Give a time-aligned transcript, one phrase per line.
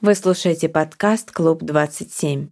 [0.00, 2.50] Вы слушаете подкаст «Клуб 27».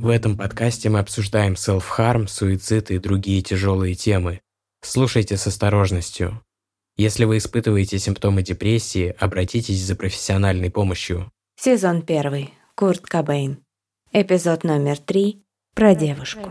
[0.00, 4.40] В этом подкасте мы обсуждаем self-harm, суицид и другие тяжелые темы.
[4.80, 6.40] Слушайте с осторожностью.
[6.96, 11.32] Если вы испытываете симптомы депрессии, обратитесь за профессиональной помощью.
[11.56, 12.54] Сезон первый.
[12.76, 13.65] Курт Кобейн.
[14.12, 15.42] Эпизод номер три.
[15.74, 16.50] Про девушку.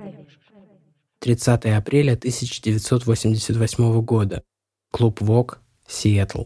[1.20, 4.44] 30 апреля 1988 года.
[4.92, 6.44] Клуб ВОК, Сиэтл.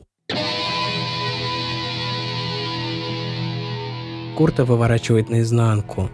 [4.38, 6.10] Курта выворачивает наизнанку.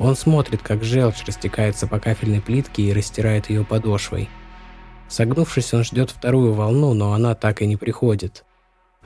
[0.00, 4.28] Он смотрит, как желчь растекается по кафельной плитке и растирает ее подошвой.
[5.08, 8.44] Согнувшись, он ждет вторую волну, но она так и не приходит.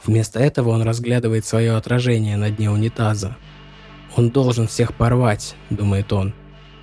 [0.02, 3.36] Вместо этого он разглядывает свое отражение на дне унитаза.
[4.16, 6.34] «Он должен всех порвать»,— думает он.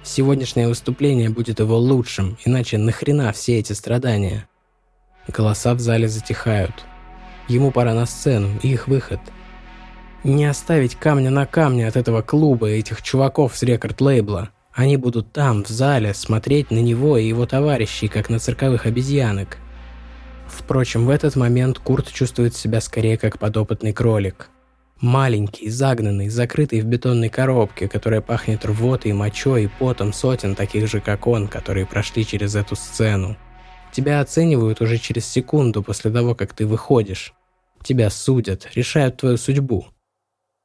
[0.04, 4.48] «Сегодняшнее выступление будет его лучшим, иначе нахрена все эти страдания?»
[5.28, 6.74] Голоса в зале затихают.
[7.48, 9.20] Ему пора на сцену, и их выход.
[10.24, 14.50] Не оставить камня на камне от этого клуба и этих чуваков с рекорд-лейбла.
[14.74, 19.58] Они будут там, в зале, смотреть на него и его товарищей, как на цирковых обезьянок.
[20.48, 24.50] Впрочем, в этот момент Курт чувствует себя скорее как подопытный кролик.
[25.02, 31.00] Маленький, загнанный, закрытый в бетонной коробке, которая пахнет рвотой, мочой и потом сотен таких же,
[31.00, 33.38] как он, которые прошли через эту сцену.
[33.94, 37.34] Тебя оценивают уже через секунду после того, как ты выходишь.
[37.82, 39.88] Тебя судят, решают твою судьбу.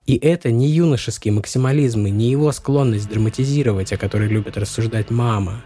[0.04, 5.62] И это не юношеский максимализм и не его склонность драматизировать, о которой любит рассуждать мама.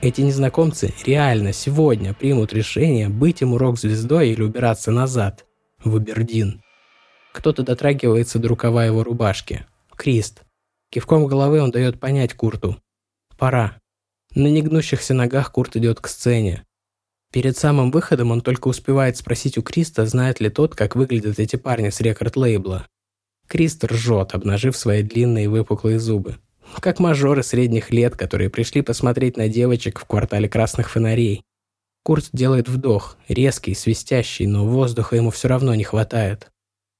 [0.00, 5.46] Эти незнакомцы реально сегодня примут решение быть ему рок-звездой или убираться назад,
[5.82, 6.62] в Абердин.
[7.32, 9.66] Кто-то дотрагивается до рукава его рубашки.
[9.96, 10.44] Крист.
[10.90, 12.80] Кивком головы он дает понять Курту.
[13.36, 13.78] Пора.
[14.34, 16.64] На негнущихся ногах Курт идет к сцене.
[17.30, 21.56] Перед самым выходом он только успевает спросить у Криста, знает ли тот, как выглядят эти
[21.56, 22.86] парни с рекорд-лейбла.
[23.46, 26.36] Крист ржет, обнажив свои длинные выпуклые зубы.
[26.80, 31.42] Как мажоры средних лет, которые пришли посмотреть на девочек в квартале красных фонарей.
[32.02, 36.50] Курт делает вдох, резкий, свистящий, но воздуха ему все равно не хватает.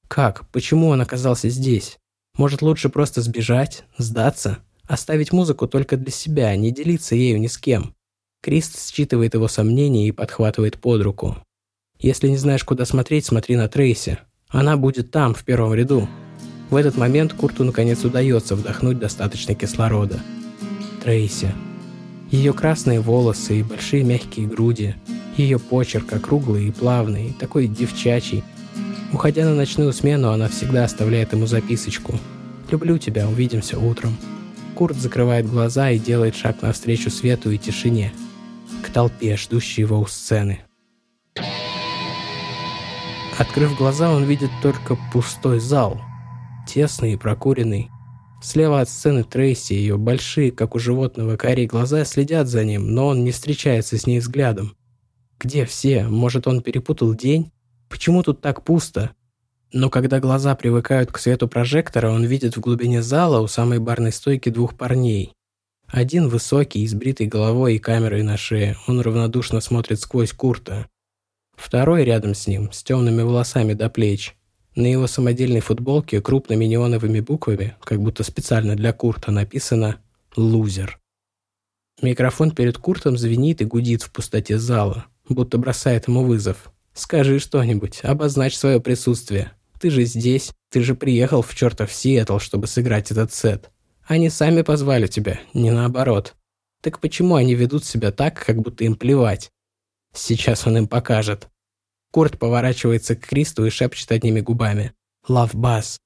[0.09, 0.49] Как?
[0.49, 1.97] Почему он оказался здесь?
[2.35, 7.57] Может, лучше просто сбежать, сдаться, оставить музыку только для себя, не делиться ею ни с
[7.57, 7.93] кем?
[8.41, 11.37] Крист считывает его сомнения и подхватывает под руку.
[11.99, 14.17] Если не знаешь, куда смотреть, смотри на Трейси.
[14.47, 16.07] Она будет там, в первом ряду.
[16.71, 20.19] В этот момент Курту наконец удается вдохнуть достаточно кислорода.
[21.03, 21.53] Трейси.
[22.31, 24.95] Ее красные волосы и большие мягкие груди,
[25.37, 28.43] ее почерк округлый и плавный, такой девчачий.
[29.11, 32.19] Уходя на ночную смену, она всегда оставляет ему записочку.
[32.69, 34.15] «Люблю тебя, увидимся утром».
[34.75, 38.13] Курт закрывает глаза и делает шаг навстречу свету и тишине.
[38.83, 40.59] К толпе, ждущей его у сцены.
[43.37, 45.99] Открыв глаза, он видит только пустой зал–
[46.69, 47.89] тесный и прокуренный.
[48.41, 53.07] Слева от сцены Трейси ее большие, как у животного, карие глаза следят за ним, но
[53.07, 54.75] он не встречается с ней взглядом.
[55.39, 56.03] Где все?
[56.03, 57.51] Может, он перепутал день?
[57.89, 59.11] Почему тут так пусто?
[59.73, 64.11] Но когда глаза привыкают к свету прожектора, он видит в глубине зала у самой барной
[64.11, 65.33] стойки двух парней.
[65.87, 70.87] Один высокий, с бритой головой и камерой на шее, он равнодушно смотрит сквозь Курта.
[71.55, 74.35] Второй рядом с ним, с темными волосами до плеч,
[74.75, 79.97] на его самодельной футболке крупными неоновыми буквами, как будто специально для Курта, написано
[80.35, 80.99] «Лузер».
[82.01, 86.71] Микрофон перед Куртом звенит и гудит в пустоте зала, будто бросает ему вызов.
[86.93, 89.53] «Скажи что-нибудь, обозначь свое присутствие.
[89.79, 93.69] Ты же здесь, ты же приехал в чертов Сиэтл, чтобы сыграть этот сет.
[94.05, 96.35] Они сами позвали тебя, не наоборот.
[96.81, 99.51] Так почему они ведут себя так, как будто им плевать?
[100.13, 101.47] Сейчас он им покажет.
[102.11, 104.93] Курт поворачивается к Кристу и шепчет одними губами.
[105.27, 105.99] «Love Bass».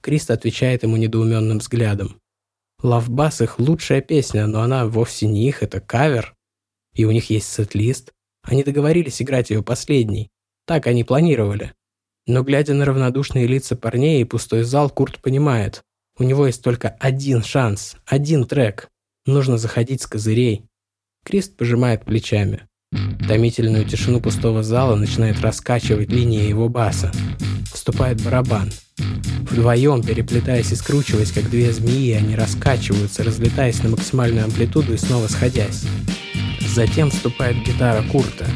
[0.00, 2.20] Крист отвечает ему недоуменным взглядом.
[2.82, 6.34] «Love Bass»— их лучшая песня, но она вовсе не их, это кавер.
[6.94, 8.12] И у них есть сет-лист.
[8.42, 10.30] Они договорились играть ее последней.
[10.66, 11.72] Так они планировали.
[12.26, 15.82] Но глядя на равнодушные лица парней и пустой зал, Курт понимает.
[16.18, 18.88] У него есть только один шанс, один трек.
[19.26, 20.66] Нужно заходить с козырей.
[21.24, 22.66] Крист пожимает плечами.
[23.26, 27.12] Томительную тишину пустого зала начинает раскачивать линия его баса.
[27.72, 28.70] Вступает барабан.
[29.50, 35.28] Вдвоем, переплетаясь и скручиваясь, как две змеи, они раскачиваются, разлетаясь на максимальную амплитуду и снова
[35.28, 35.84] сходясь.
[36.74, 38.46] Затем вступает гитара Курта.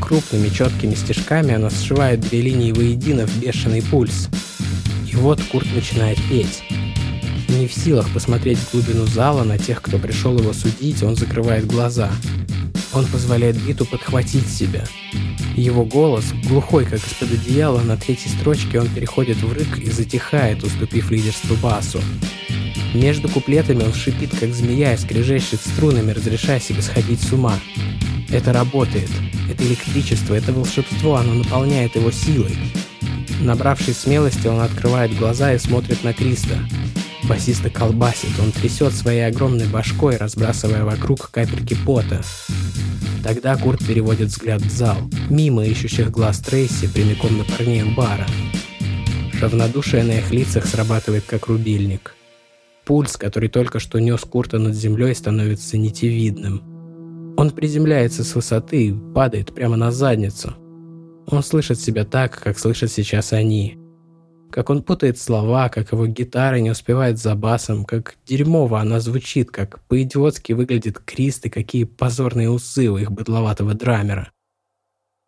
[0.00, 4.28] Крупными четкими стежками она сшивает две линии воедино в бешеный пульс.
[5.10, 6.62] И вот Курт начинает петь.
[7.48, 11.66] Не в силах посмотреть в глубину зала на тех, кто пришел его судить, он закрывает
[11.66, 12.10] глаза.
[12.92, 14.84] Он позволяет биту подхватить себя.
[15.56, 20.62] Его голос, глухой как из-под одеяла, на третьей строчке он переходит в рык и затихает,
[20.62, 22.00] уступив лидерство басу.
[22.94, 27.58] Между куплетами он шипит, как змея, и скрежещет струнами, разрешая себе сходить с ума.
[28.30, 29.10] Это работает.
[29.50, 32.56] Это электричество, это волшебство, оно наполняет его силой.
[33.40, 36.58] Набравшись смелости, он открывает глаза и смотрит на Криста.
[37.28, 42.22] Басиста колбасит, он трясет своей огромной башкой, разбрасывая вокруг капельки пота.
[43.22, 44.96] Тогда Курт переводит взгляд в зал,
[45.28, 48.26] мимо ищущих глаз Трейси, прямиком на парней у бара.
[49.42, 52.14] Равнодушие на их лицах срабатывает как рубильник.
[52.86, 56.62] Пульс, который только что нес Курта над землей, становится нитевидным.
[57.36, 60.54] Он приземляется с высоты и падает прямо на задницу.
[61.26, 63.78] Он слышит себя так, как слышат сейчас они.
[64.50, 69.50] Как он путает слова, как его гитара не успевает за басом, как дерьмово она звучит,
[69.50, 74.32] как по-идиотски выглядит Крист и какие позорные усы у их быдловатого драмера.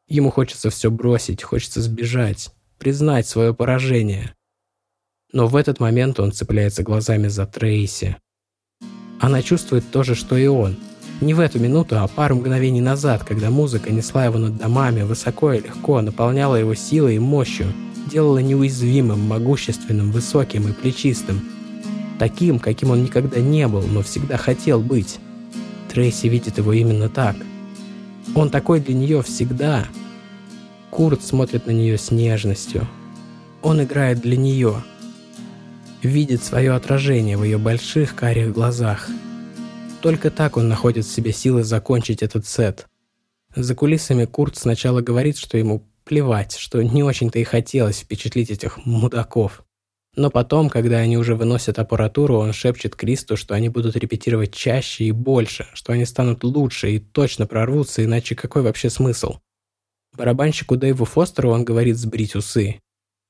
[0.08, 4.34] Ему хочется все бросить, хочется сбежать, признать свое поражение.
[5.32, 8.16] Но в этот момент он цепляется глазами за Трейси.
[9.20, 10.76] Она чувствует то же, что и он.
[11.20, 15.52] Не в эту минуту, а пару мгновений назад, когда музыка несла его над домами высоко
[15.52, 17.66] и легко, наполняла его силой и мощью,
[18.10, 21.40] делала неуязвимым, могущественным, высоким и плечистым.
[22.18, 25.18] Таким, каким он никогда не был, но всегда хотел быть.
[25.88, 27.36] Трейси видит его именно так.
[28.34, 29.86] Он такой для нее всегда.
[30.90, 32.86] Курт смотрит на нее с нежностью.
[33.62, 34.82] Он играет для нее–
[36.02, 39.08] видит свое отражение в ее больших карих глазах.
[40.00, 42.86] Только так он находит в себе силы закончить этот сет.
[43.54, 48.84] За кулисами Курт сначала говорит, что ему плевать, что не очень-то и хотелось впечатлить этих
[48.84, 49.62] мудаков.
[50.16, 55.04] Но потом, когда они уже выносят аппаратуру, он шепчет Кристу, что они будут репетировать чаще
[55.04, 59.36] и больше, что они станут лучше и точно прорвутся, иначе какой вообще смысл?
[60.16, 62.80] Барабанщику Дэйву Фостеру он говорит сбрить усы.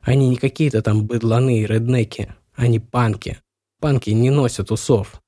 [0.00, 2.34] Они не какие-то там быдланы и реднеки.
[2.54, 3.40] Они панки.
[3.78, 5.20] Панки не носят усов.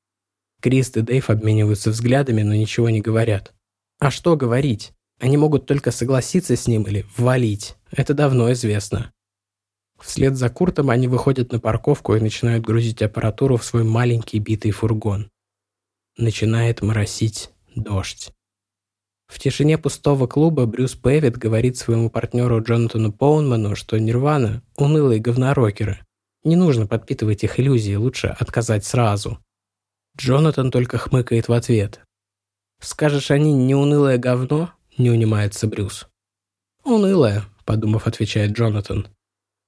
[0.62, 3.52] Крист и Дэйв обмениваются взглядами, но ничего не говорят.
[3.98, 4.94] А что говорить?
[5.22, 7.76] Они могут только согласиться с ним или валить.
[7.92, 9.12] Это давно известно.
[10.00, 14.72] Вслед за Куртом они выходят на парковку и начинают грузить аппаратуру в свой маленький битый
[14.72, 15.30] фургон.
[16.18, 18.32] Начинает моросить дождь.
[19.28, 26.04] В тишине пустого клуба Брюс Пэвит говорит своему партнеру Джонатану Поунману, что Нирвана– унылые говнорокеры,
[26.42, 29.38] не нужно подпитывать их иллюзии, лучше отказать сразу.
[30.18, 32.00] Джонатан только хмыкает в ответ.
[32.80, 36.06] «Скажешь, они не унылое говно?»– не унимается Брюс.
[36.84, 39.08] «Унылое»,– подумав, отвечает Джонатан.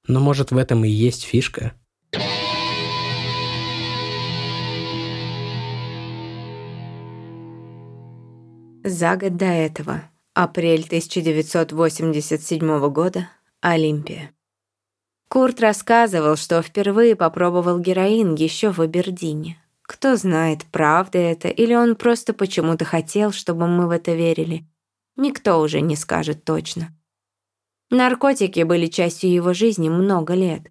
[0.07, 1.75] «Но может в этом и есть фишка?»
[8.85, 10.03] За год до этого,
[10.35, 13.31] апрель 1987 года,
[13.63, 14.33] Олимпия.
[15.29, 19.57] Курт рассказывал, что впервые попробовал героин еще в Абердине.
[19.81, 24.67] Кто знает, правда это, или он просто почему-то хотел, чтобы мы в это верили.
[25.17, 26.97] Никто уже не скажет точно.
[27.91, 30.71] Наркотики были частью его жизни много лет.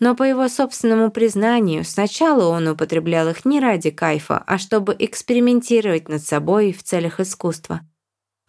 [0.00, 6.08] Но по его собственному признанию, сначала он употреблял их не ради кайфа, а чтобы экспериментировать
[6.08, 7.80] над собой в целях искусства–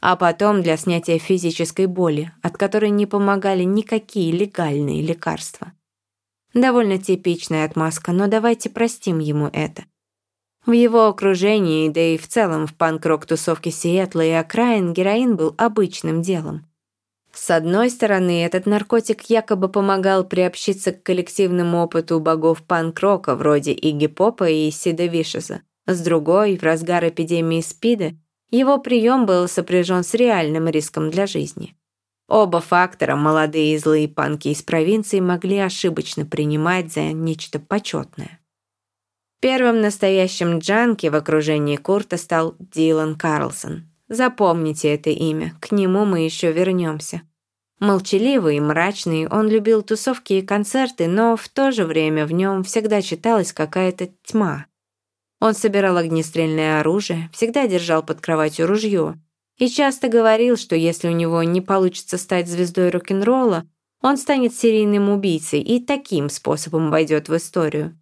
[0.07, 5.73] а потом для снятия физической боли, от которой не помогали никакие легальные лекарства.
[6.53, 9.85] Довольно типичная отмазка, но давайте простим ему это.
[10.65, 16.23] В его окружении, да и в целом в панк-рок-тусовке Сиэтла и окраин героин был обычным
[16.23, 16.65] делом.
[17.31, 24.07] С одной стороны, этот наркотик якобы помогал приобщиться к коллективному опыту богов панк-рока вроде Игги
[24.07, 25.61] Попа и Сида Вишеса.
[25.85, 28.13] С другой, в разгар эпидемии СПИДа
[28.49, 31.75] его прием был сопряжен с реальным риском для жизни.
[32.27, 38.39] Оба фактора молодые и злые панки из провинции могли ошибочно принимать за нечто почетное.
[39.45, 43.83] Первым настоящим джанки в окружении Курта стал Дилан Карлсон.
[44.07, 47.21] Запомните это имя, к нему мы еще вернемся.
[47.79, 52.63] Молчаливый и мрачный, он любил тусовки и концерты, но в то же время в нем
[52.63, 54.65] всегда читалась какая-то тьма.
[55.39, 59.13] Он собирал огнестрельное оружие, всегда держал под кроватью ружье
[59.59, 63.69] и часто говорил, что если у него не получится стать звездой рок-н-ролла,
[64.01, 67.95] он станет серийным убийцей и таким способом войдет в историю.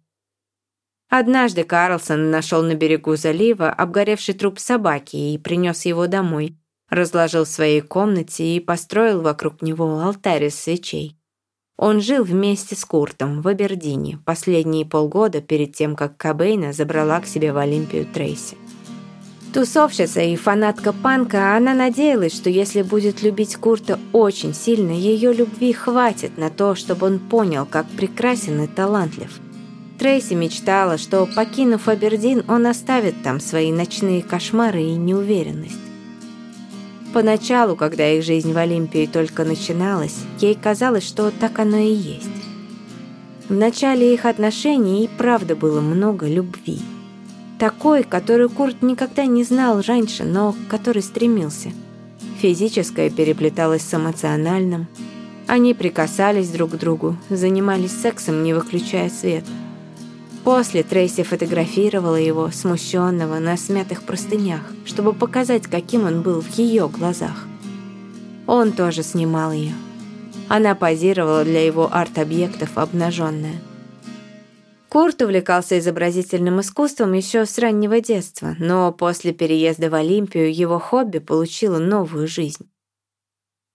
[1.08, 6.56] Однажды Карлсон нашел на берегу залива обгоревший труп собаки и принес его домой,
[6.88, 11.18] разложил в своей комнате и построил вокруг него алтарь из свечей.
[11.76, 17.26] Он жил вместе с Куртом в Абердине последние полгода перед тем, как Кобейна забрала к
[17.26, 18.56] себе в Олимпию Трейси.
[19.52, 25.72] Тусовщица и фанатка панка, она надеялась, что если будет любить Курта очень сильно, ее любви
[25.72, 29.30] хватит на то, чтобы он понял, как прекрасен и талантлив.
[29.98, 35.78] Трейси мечтала, что, покинув Абердин, он оставит там свои ночные кошмары и неуверенность.
[37.12, 42.28] Поначалу, когда их жизнь в Олимпии только начиналась, ей казалось, что так оно и есть.
[43.48, 46.80] В начале их отношений и правда было много любви–
[47.58, 51.70] такой, который Курт никогда не знал раньше, но к которой стремился.
[52.40, 54.86] Физическое переплеталось с эмоциональным.
[55.46, 59.44] Они прикасались друг к другу, занимались сексом, не выключая свет.
[60.44, 66.86] После Трейси фотографировала его, смущенного, на смятых простынях, чтобы показать, каким он был в ее
[66.86, 67.46] глазах.
[68.46, 69.74] Он тоже снимал ее.
[70.48, 73.54] Она позировала для его арт-объектов обнаженная.
[74.90, 81.18] Курт увлекался изобразительным искусством еще с раннего детства, но после переезда в Олимпию его хобби
[81.18, 82.68] получило новую жизнь.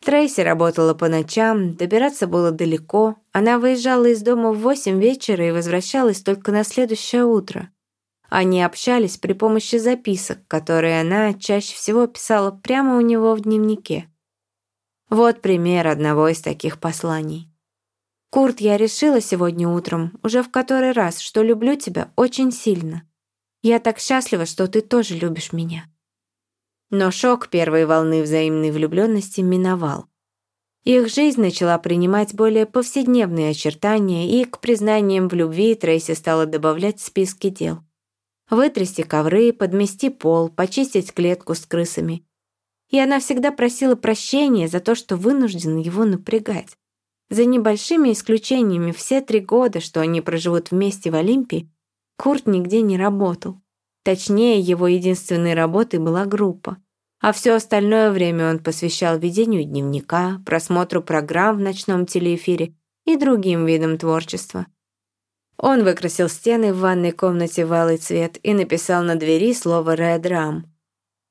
[0.04, 5.52] Трейси работала по ночам, добираться было далеко, она выезжала из дома в восемь вечера и
[5.52, 7.70] возвращалась только на следующее утро.
[8.30, 14.10] Они общались при помощи записок, которые она чаще всего писала прямо у него в дневнике.
[15.10, 17.50] Вот пример одного из таких посланий.
[18.30, 23.04] «Курт, я решила сегодня утром, уже в который раз, что люблю тебя очень сильно.
[23.64, 25.86] Я так счастлива, что ты тоже любишь меня».
[26.90, 30.06] Но шок первой волны взаимной влюбленности миновал.
[30.84, 37.00] Их жизнь начала принимать более повседневные очертания, и к признаниям в любви Трейси стала добавлять
[37.00, 37.80] списки дел.
[38.50, 42.26] Вытрясти ковры, подмести пол, почистить клетку с крысами.
[42.90, 46.76] И она всегда просила прощения за то, что вынуждена его напрягать.
[47.30, 51.70] За небольшими исключениями все три года, что они проживут вместе в Олимпии,
[52.18, 53.62] Курт нигде не работал.
[54.10, 56.78] Точнее, его единственной работой была группа.
[57.22, 62.74] А все остальное время он посвящал ведению дневника, просмотру программ в ночном телеэфире
[63.06, 64.66] и другим видам творчества.
[65.60, 70.24] Он выкрасил стены в ванной комнате в алый цвет и написал на двери слово «Red
[70.24, 70.64] Ram»,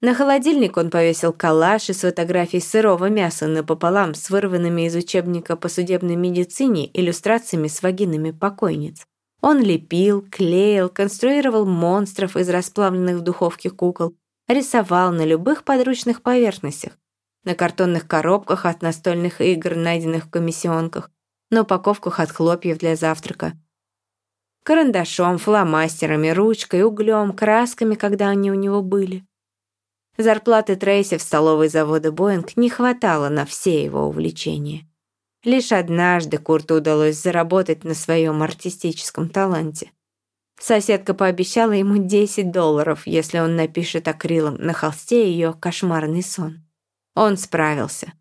[0.00, 5.68] на холодильник он повесил коллаж из фотографий сырого мяса напополам с вырванными из учебника по
[5.68, 9.07] судебной медицине иллюстрациями с вагинами покойниц.
[9.40, 14.16] Он лепил, клеил, конструировал монстров из расплавленных в духовке кукол,
[14.48, 16.98] рисовал на любых подручных поверхностях,
[17.44, 21.10] на картонных коробках от настольных игр, найденных в комиссионках,
[21.50, 23.52] на упаковках от хлопьев для завтрака.
[24.64, 29.24] Карандашом, фломастерами, ручкой, углем, красками, когда они у него были.
[30.16, 34.87] Зарплаты Трейси в столовой завода «Боинг» не хватало на все его увлечения.
[35.48, 39.92] Лишь однажды Курту удалось заработать на своем артистическом таланте.
[40.60, 46.58] Соседка пообещала ему 10 долларов, если он напишет акрилом на холсте ее кошмарный сон.
[47.14, 48.12] Он справился.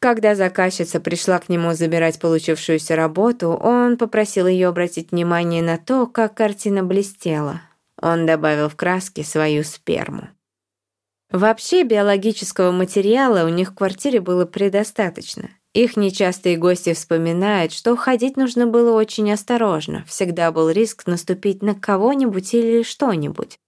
[0.00, 6.08] Когда заказчица пришла к нему забирать получившуюся работу, он попросил ее обратить внимание на то,
[6.08, 7.62] как картина блестела.
[7.96, 10.30] Он добавил в краски свою сперму.
[11.30, 15.48] Вообще биологического материала у них в квартире было предостаточно.
[15.74, 20.04] Их нечастые гости вспоминают, что ходить нужно было очень осторожно.
[20.06, 23.58] Всегда был риск наступить на кого-нибудь или что-нибудь.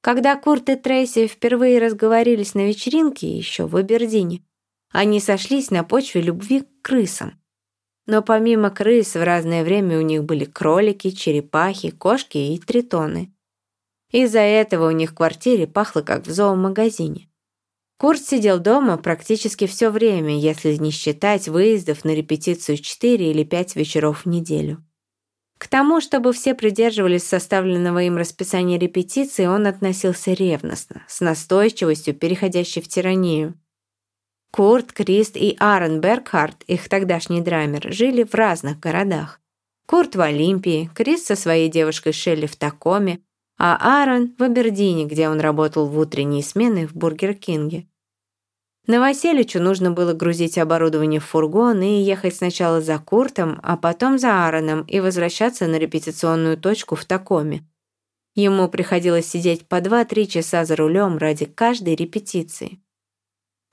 [0.00, 4.42] Когда Курт и Трейси впервые разговорились на вечеринке еще в Абердине,
[4.90, 7.40] они сошлись на почве любви к крысам.
[8.06, 13.32] Но помимо крыс в разное время у них были кролики, черепахи, кошки и тритоны.
[14.10, 17.28] Из-за этого у них в квартире пахло, как в зоомагазине.
[18.04, 23.76] Курт сидел дома практически все время, если не считать выездов на репетицию 4 или 5
[23.76, 24.84] вечеров в неделю.
[25.56, 32.82] К тому, чтобы все придерживались составленного им расписания репетиции, он относился ревностно, с настойчивостью, переходящей
[32.82, 33.58] в тиранию.
[34.52, 39.40] Курт, Крист и Аарон Бергхарт, их тогдашний драмер, жили в разных городах.
[39.86, 43.20] Курт в Олимпии, Крист со своей девушкой Шелли в Такоме,
[43.56, 47.86] а Аарон в Абердине, где он работал в утренние смены в Бургер Кинге.
[48.86, 54.44] Новоселичу нужно было грузить оборудование в фургон и ехать сначала за Куртом, а потом за
[54.44, 57.64] Аароном и возвращаться на репетиционную точку в Такоме.
[58.34, 62.78] Ему приходилось сидеть по 2-3 часа за рулем ради каждой репетиции.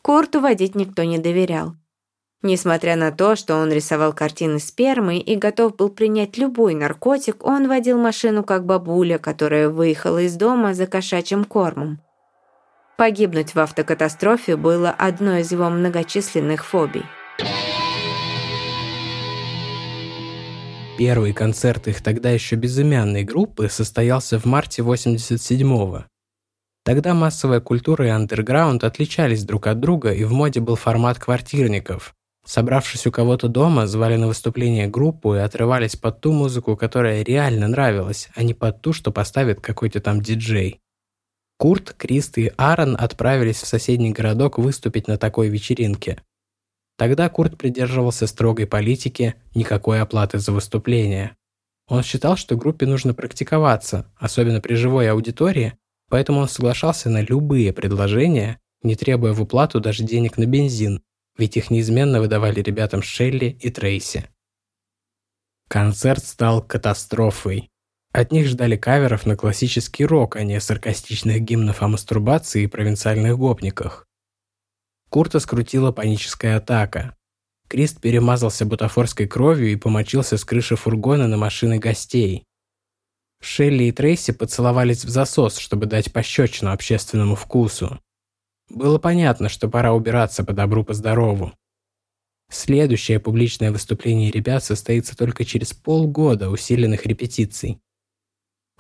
[0.02, 1.76] Курту водить никто не доверял.
[2.44, 7.68] Несмотря на то, что он рисовал картины спермой и готов был принять любой наркотик, он
[7.68, 12.00] водил машину как бабуля, которая выехала из дома за кошачьим кормом.
[13.02, 17.02] Погибнуть в автокатастрофе было одной из его многочисленных фобий.
[21.00, 26.06] Первый концерт их тогда еще безымянной группы состоялся в марте 87-го.
[26.86, 32.14] Тогда массовая культура и андерграунд отличались друг от друга, и в моде был формат квартирников.
[32.46, 37.68] Собравшись у кого-то дома, звали на выступление группу и отрывались под ту музыку, которая реально
[37.68, 40.82] нравилась, а не под ту, что поставит какой-то там диджей.
[41.62, 46.20] Курт, Крист и Аарон отправились в соседний городок выступить на такой вечеринке.
[46.98, 51.36] Тогда Курт придерживался строгой политики, никакой оплаты за выступление.
[51.88, 55.78] Он считал, что группе нужно практиковаться, особенно при живой аудитории,
[56.10, 61.04] поэтому он соглашался на любые предложения, не требуя в уплату даже денег на бензин,
[61.38, 64.28] ведь их неизменно выдавали ребятам Шелли и Трейси.
[65.68, 67.70] Концерт стал катастрофой.
[68.12, 73.38] От них ждали каверов на классический рок, а не саркастичных гимнов о мастурбации и провинциальных
[73.38, 74.06] гопниках.
[75.10, 77.16] Курта скрутила паническая атака.
[77.70, 82.44] Крист перемазался бутафорской кровью и помочился с крыши фургона на машины гостей.
[83.42, 88.00] Шелли и Трейси поцеловались в засос, чтобы дать пощечину общественному вкусу.
[88.70, 91.54] Было понятно, что пора убираться по добру, по здорову.
[92.50, 97.80] Следующее публичное выступление ребят состоится только через полгода усиленных репетиций.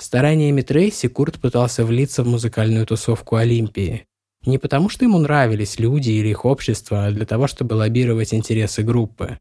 [0.01, 4.07] Стараниями Трейси Курт пытался влиться в музыкальную тусовку Олимпии.
[4.47, 8.81] Не потому, что ему нравились люди или их общество, а для того, чтобы лоббировать интересы
[8.81, 9.37] группы.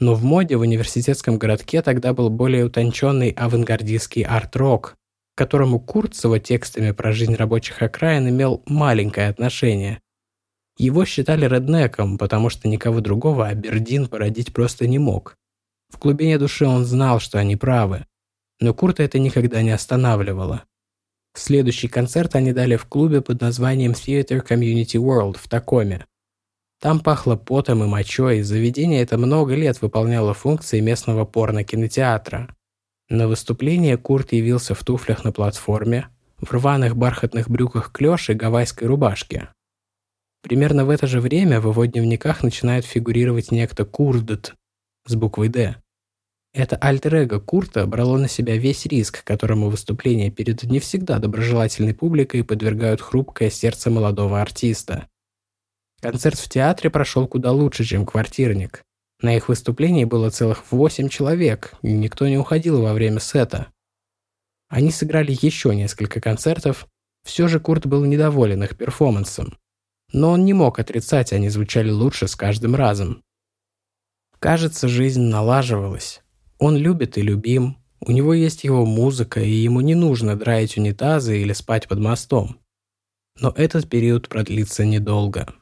[0.00, 4.96] Но в моде в университетском городке тогда был более утонченный авангардистский арт-рок,
[5.36, 10.00] к которому Курт с его текстами про жизнь рабочих окраин имел маленькое отношение.
[10.76, 15.36] Его считали реднеком, потому что никого другого Абердин породить просто не мог.
[15.88, 18.06] В глубине души он знал, что они правы.
[18.60, 20.64] Но Курта это никогда не останавливало.
[21.34, 26.06] Следующий концерт они дали в клубе под названием Theater Community World в Такоме.
[26.80, 32.54] Там пахло потом и мочой, заведение это много лет выполняло функции местного порно-кинотеатра.
[33.08, 38.86] На выступление Курт явился в туфлях на платформе, в рваных бархатных брюках клёш и гавайской
[38.86, 39.48] рубашке.
[40.42, 44.54] Примерно в это же время в его дневниках начинает фигурировать некто Курдт
[45.06, 45.76] с буквой «Д».
[46.58, 52.42] Это альтер-эго Курта брало на себя весь риск, которому выступления перед не всегда доброжелательной публикой
[52.42, 55.06] подвергают хрупкое сердце молодого артиста.
[56.00, 58.82] Концерт в театре прошел куда лучше, чем квартирник.
[59.20, 63.68] На их выступлении было целых восемь человек, и никто не уходил во время сета.
[64.68, 66.88] Они сыграли еще несколько концертов,
[67.24, 69.56] все же Курт был недоволен их перформансом.
[70.12, 73.22] Но он не мог отрицать, они звучали лучше с каждым разом.
[74.40, 76.20] Кажется, жизнь налаживалась.
[76.58, 81.40] Он любит и любим, у него есть его музыка, и ему не нужно драить унитазы
[81.40, 82.58] или спать под мостом.
[83.40, 85.54] Но этот период продлится недолго.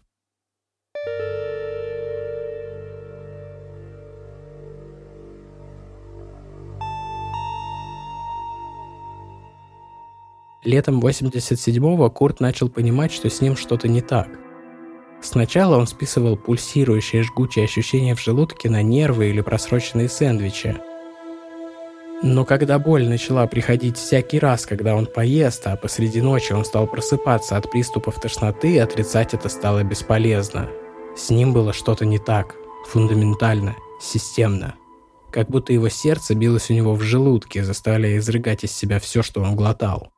[10.65, 14.46] Летом 87-го Курт начал понимать, что с ним что-то не так.
[15.27, 20.77] Сначала он списывал пульсирующие жгучие ощущения в желудке на нервы или просроченные сэндвичи.
[22.23, 26.87] Но когда боль начала приходить всякий раз, когда он поест, а посреди ночи он стал
[26.87, 30.71] просыпаться от приступов тошноты, отрицать это стало бесполезно.
[31.17, 32.55] С ним было что-то не так,
[32.87, 34.77] фундаментально, системно.
[35.33, 39.43] Как будто его сердце билось у него в желудке, заставляя изрыгать из себя все, что
[39.43, 40.13] он глотал.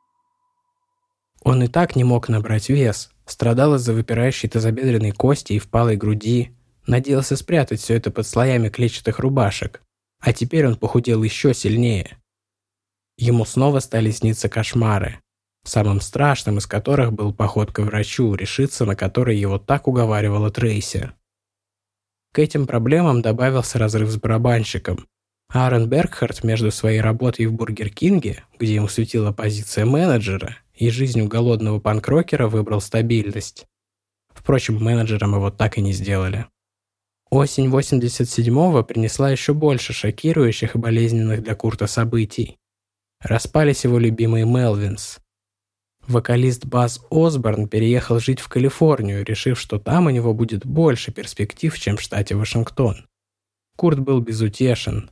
[1.43, 6.51] Он и так не мог набрать вес, страдал из-за выпирающей тазобедренной кости и впалой груди,
[6.85, 9.81] надеялся спрятать все это под слоями клетчатых рубашек,
[10.19, 12.17] а теперь он похудел еще сильнее.
[13.17, 15.19] Ему снова стали сниться кошмары,
[15.63, 21.11] самым страшным из которых был поход к врачу, решиться на который его так уговаривала Трейси.
[22.31, 25.07] К этим проблемам добавился разрыв с барабанщиком.
[25.51, 31.27] Аарон Бергхард между своей работой в Бургер Кинге, где ему светила позиция менеджера, и жизнью
[31.27, 33.67] голодного панкрокера выбрал стабильность.
[34.29, 36.45] Впрочем, менеджером его так и не сделали.
[37.29, 42.57] Осень 87-го принесла еще больше шокирующих и болезненных для Курта событий.
[43.19, 45.19] Распались его любимые Мелвинс.
[46.07, 51.77] Вокалист Баз Осборн переехал жить в Калифорнию, решив, что там у него будет больше перспектив,
[51.77, 53.05] чем в штате Вашингтон.
[53.75, 55.11] Курт был безутешен.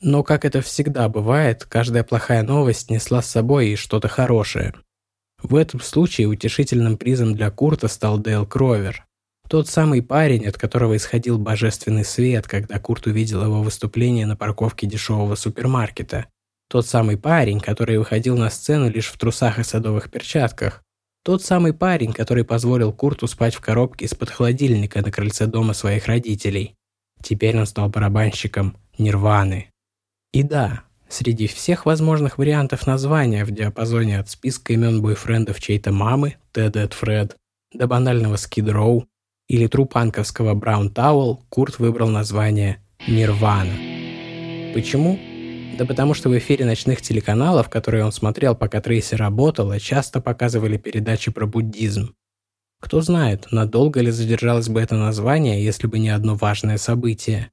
[0.00, 4.74] Но, как это всегда бывает, каждая плохая новость несла с собой и что-то хорошее.
[5.44, 9.04] В этом случае утешительным призом для Курта стал Дейл Кровер.
[9.46, 14.86] Тот самый парень, от которого исходил божественный свет, когда Курт увидел его выступление на парковке
[14.86, 16.28] дешевого супермаркета.
[16.70, 20.82] Тот самый парень, который выходил на сцену лишь в трусах и садовых перчатках.
[21.22, 26.06] Тот самый парень, который позволил Курту спать в коробке из-под холодильника на крыльце дома своих
[26.06, 26.74] родителей.
[27.22, 29.70] Теперь он стал барабанщиком Нирваны.
[30.32, 36.36] И да, среди всех возможных вариантов названия в диапазоне от списка имен бойфрендов чьей-то мамы,
[36.52, 37.36] Ted Эд Фред,
[37.72, 39.04] до банального Skid Row
[39.48, 43.74] или трупанковского Brown Towel, Курт выбрал название «Нирвана».
[44.74, 45.18] Почему?
[45.78, 50.76] Да потому что в эфире ночных телеканалов, которые он смотрел, пока Трейси работала, часто показывали
[50.76, 52.14] передачи про буддизм.
[52.80, 57.50] Кто знает, надолго ли задержалось бы это название, если бы не одно важное событие.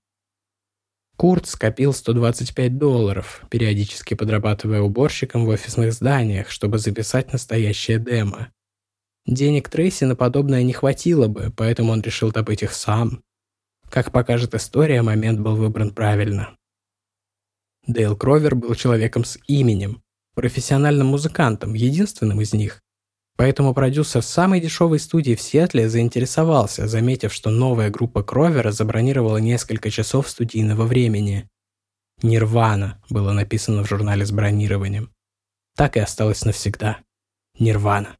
[1.21, 8.51] Курт скопил 125 долларов, периодически подрабатывая уборщиком в офисных зданиях, чтобы записать настоящее демо.
[9.27, 13.21] Денег Трейси на подобное не хватило бы, поэтому он решил добыть их сам.
[13.91, 16.57] Как покажет история, момент был выбран правильно.
[17.85, 20.01] Дейл Кровер был человеком с именем,
[20.33, 22.80] профессиональным музыкантом, единственным из них.
[23.41, 29.89] Поэтому продюсер самой дешевой студии в Сиэтле заинтересовался, заметив, что новая группа Кровера забронировала несколько
[29.89, 31.49] часов студийного времени.
[32.21, 35.09] «Нирвана» было написано в журнале с бронированием.
[35.75, 36.99] Так и осталось навсегда.
[37.57, 38.15] «Нирвана».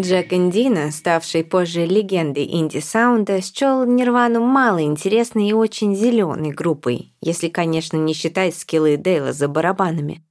[0.00, 7.96] Джек Эндина, ставший позже легендой инди-саунда, счел Нирвану малоинтересной и очень зеленой группой, если, конечно,
[7.96, 10.24] не считать скиллы Дейла за барабанами.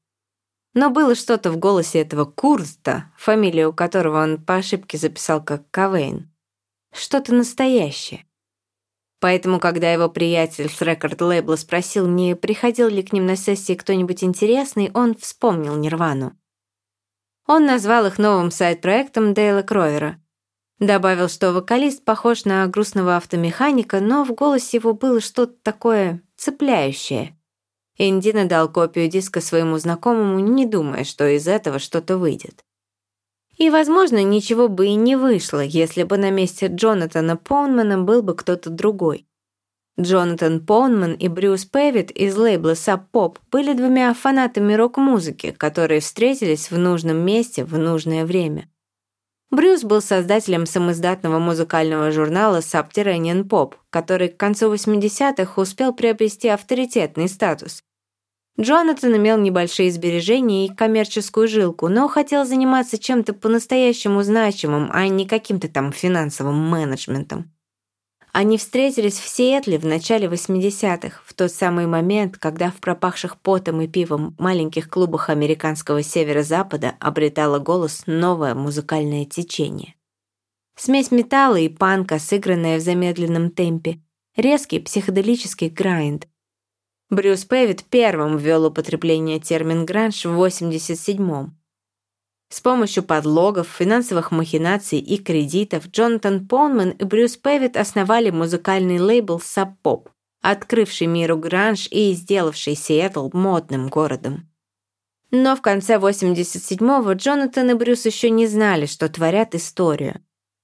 [0.73, 6.31] Но было что-то в голосе этого Курста, фамилию которого он по ошибке записал как Кавейн.
[6.93, 8.23] Что-то настоящее.
[9.19, 14.23] Поэтому, когда его приятель с рекорд-лейбла спросил, не приходил ли к ним на сессии кто-нибудь
[14.23, 16.37] интересный, он вспомнил Нирвану.
[17.47, 20.21] Он назвал их новым сайт-проектом Дейла Кровера.
[20.79, 27.35] Добавил, что вокалист похож на грустного автомеханика, но в голосе его было что-то такое цепляющее.
[27.97, 32.63] Индина дал копию диска своему знакомому, не думая, что из этого что-то выйдет.
[33.57, 38.35] И, возможно, ничего бы и не вышло, если бы на месте Джонатана Поунмана был бы
[38.35, 39.26] кто-то другой.
[39.99, 46.69] Джонатан Поунман и Брюс Пэвит из лейбла Sub Pop были двумя фанатами рок-музыки, которые встретились
[46.69, 48.69] в нужном месте в нужное время.
[49.49, 57.27] Брюс был создателем самоиздатного музыкального журнала Subterranean Pop, который к концу 80-х успел приобрести авторитетный
[57.27, 57.81] статус.
[58.59, 65.25] Джонатан имел небольшие сбережения и коммерческую жилку, но хотел заниматься чем-то по-настоящему значимым, а не
[65.25, 67.51] каким-то там финансовым менеджментом.
[68.39, 73.81] Они встретились в Сиэтле в начале 80-х, в тот самый момент, когда в пропахших потом
[73.81, 79.95] и пивом маленьких клубах американского северо-запада обретало голос новое музыкальное течение.
[80.75, 83.99] Смесь металла и панка, сыгранная в замедленном темпе,
[84.35, 86.27] резкий психоделический грайнд.
[87.09, 91.57] Брюс Пэвит первым ввел употребление термин «гранж» в 87-м.
[92.49, 99.41] С помощью подлогов, финансовых махинаций и кредитов Джонатан Понман и Брюс Пэвит основали музыкальный лейбл
[99.43, 100.07] Sub Pop,
[100.41, 104.49] открывший миру гранж и сделавший Сиэтл модным городом.
[105.29, 110.21] Но в конце 87-го Джонатан и Брюс еще не знали, что творят историю.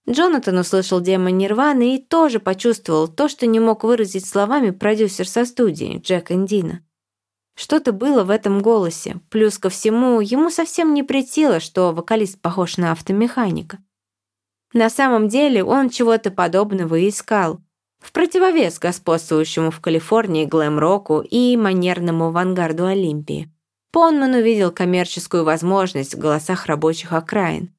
[0.09, 5.45] Джонатан услышал демо Нирваны и тоже почувствовал то, что не мог выразить словами продюсер со
[5.45, 6.81] студии, Джек Эндина.
[7.55, 9.19] Что-то было в этом голосе.
[9.29, 13.79] Плюс ко всему, ему совсем не претило, что вокалист похож на автомеханика.
[14.73, 17.61] На самом деле он чего-то подобного искал.
[17.99, 23.49] В противовес господствующему в Калифорнии глэм-року и манерному авангарду Олимпии.
[23.91, 27.71] Понман увидел коммерческую возможность в голосах рабочих окраин.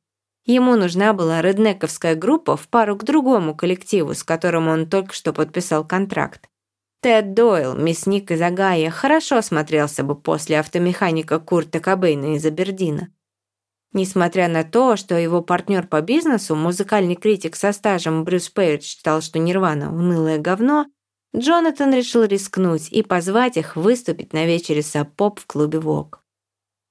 [0.46, 5.32] Ему нужна была реднековская группа в пару к другому коллективу, с которым он только что
[5.32, 6.48] подписал контракт.
[7.04, 13.12] Тед Дойл, мясник из Агая, хорошо смотрелся бы после автомеханика Курта Кобейна из Абердина.
[13.92, 19.20] Несмотря на то, что его партнер по бизнесу, музыкальный критик со стажем Брюс Пейдж считал,
[19.20, 20.86] что Нирвана— унылое говно,
[21.36, 26.22] Джонатан решил рискнуть и позвать их выступить на вечере сапоп в клубе ВОК.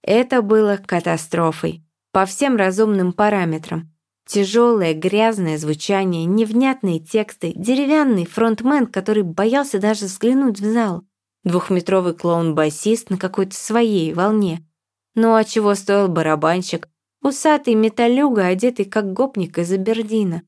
[0.03, 3.91] Это было катастрофой по всем разумным параметрам.
[4.25, 11.03] Тяжелое, грязное звучание, невнятные тексты, деревянный фронтмен, который боялся даже взглянуть в зал,
[11.43, 14.65] двухметровый клоун-басист на какой-то своей волне.
[15.15, 16.87] Ну а чего стоил барабанщик?
[17.21, 20.43] Усатый металлюга, одетый как гопник из Абердина.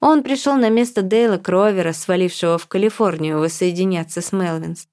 [0.00, 4.86] Он пришел на место Дейла Кровера, свалившего в Калифорнию воссоединяться с Мелвинс.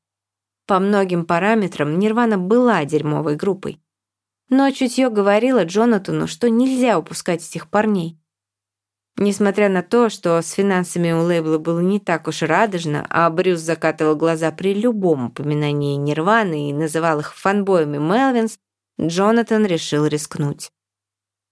[0.67, 3.81] По многим параметрам Нирвана была дерьмовой группой.
[4.47, 8.20] Но чутье говорило Джонатану, что нельзя упускать этих парней.
[9.17, 13.60] Несмотря на то, что с финансами у лейбла было не так уж радужно, а Брюс
[13.60, 18.58] закатывал глаза при любом упоминании Нирваны и называл их фанбоями Мелвинс,
[19.00, 20.71] Джонатан решил рискнуть.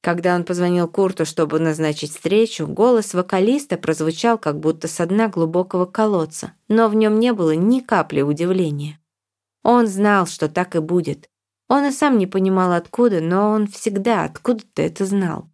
[0.01, 5.85] Когда он позвонил Курту, чтобы назначить встречу, голос вокалиста прозвучал как будто со дна глубокого
[5.85, 8.99] колодца, но в нем не было ни капли удивления.
[9.63, 11.29] Он знал, что так и будет.
[11.67, 15.48] Он и сам не понимал откуда, но он всегда откуда-то это знал.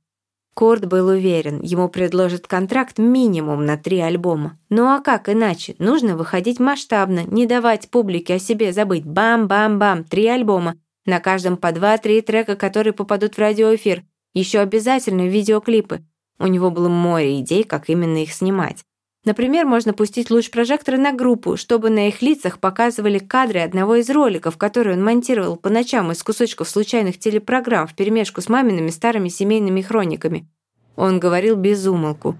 [0.55, 4.57] Курт был уверен, ему предложат контракт минимум на три альбома.
[4.69, 5.75] Ну а как иначе?
[5.79, 9.05] Нужно выходить масштабно, не давать публике о себе забыть.
[9.05, 10.75] Бам-бам-бам, три альбома.
[11.05, 14.03] На каждом по два-три трека, которые попадут в радиоэфир.
[14.33, 16.05] Еще обязательно видеоклипы.
[16.39, 18.85] У него было море идей, как именно их снимать.
[19.25, 24.09] Например, можно пустить луч прожектора на группу, чтобы на их лицах показывали кадры одного из
[24.11, 29.81] роликов, которые он монтировал по ночам из кусочков случайных телепрограмм вперемешку с мамиными старыми семейными
[29.81, 30.47] хрониками.
[30.95, 32.37] Он говорил без умолку.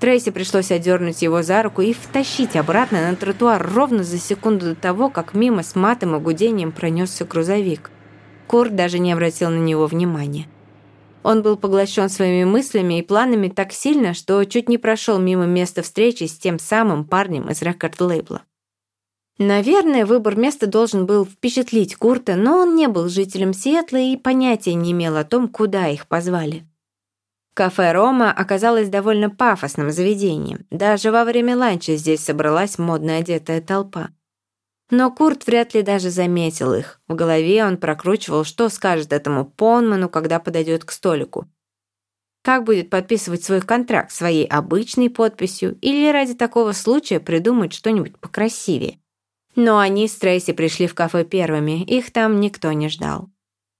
[0.00, 4.74] Трейси пришлось одернуть его за руку и втащить обратно на тротуар ровно за секунду до
[4.74, 7.92] того, как мимо с матом и гудением пронесся грузовик.
[8.48, 10.48] Курт даже не обратил на него внимания.
[11.24, 15.82] Он был поглощен своими мыслями и планами так сильно, что чуть не прошел мимо места
[15.82, 18.42] встречи с тем самым парнем из рекорд-лейбла.
[19.38, 24.74] Наверное, выбор места должен был впечатлить Курта, но он не был жителем Сиэтла и понятия
[24.74, 26.68] не имел о том, куда их позвали.
[27.54, 30.66] Кафе «Рома» оказалось довольно пафосным заведением.
[30.70, 34.10] Даже во время ланча здесь собралась модно одетая толпа.
[34.96, 37.00] Но Курт вряд ли даже заметил их.
[37.08, 41.48] В голове он прокручивал, что скажет этому Понману, когда подойдет к столику.
[42.44, 49.00] Как будет подписывать свой контракт своей обычной подписью или ради такого случая придумать что-нибудь покрасивее.
[49.56, 53.30] Но они с Трейси пришли в кафе первыми, их там никто не ждал.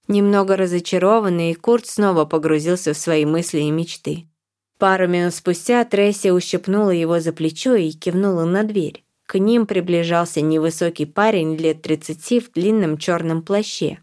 [0.09, 4.27] Немного разочарованный, Курт снова погрузился в свои мысли и мечты.
[4.79, 9.04] Пару минут спустя Трейси ущипнула его за плечо и кивнула на дверь.
[9.25, 13.99] К ним приближался невысокий парень лет тридцати в длинном черном плаще.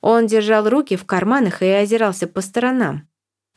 [0.00, 3.08] Он держал руки в карманах и озирался по сторонам.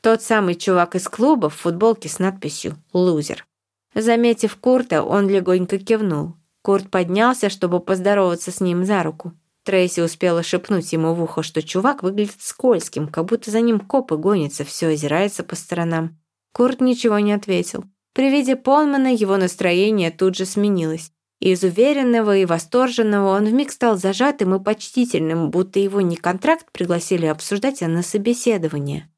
[0.02, 3.46] Тот самый чувак из клуба в футболке с надписью «Лузер».
[3.94, 6.36] Заметив Курта, он легонько кивнул.
[6.64, 9.34] Курт поднялся, чтобы поздороваться с ним за руку.
[9.64, 14.18] Трейси успела шепнуть ему в ухо, что чувак выглядит скользким, как будто за ним копы
[14.18, 16.18] гонятся, все озирается по сторонам.
[16.54, 17.84] Курт ничего не ответил.
[18.14, 21.12] При виде Полмана его настроение тут же сменилось.
[21.40, 27.26] Из уверенного и восторженного он вмиг стал зажатым и почтительным, будто его не контракт пригласили
[27.26, 29.10] обсуждать, а на собеседование.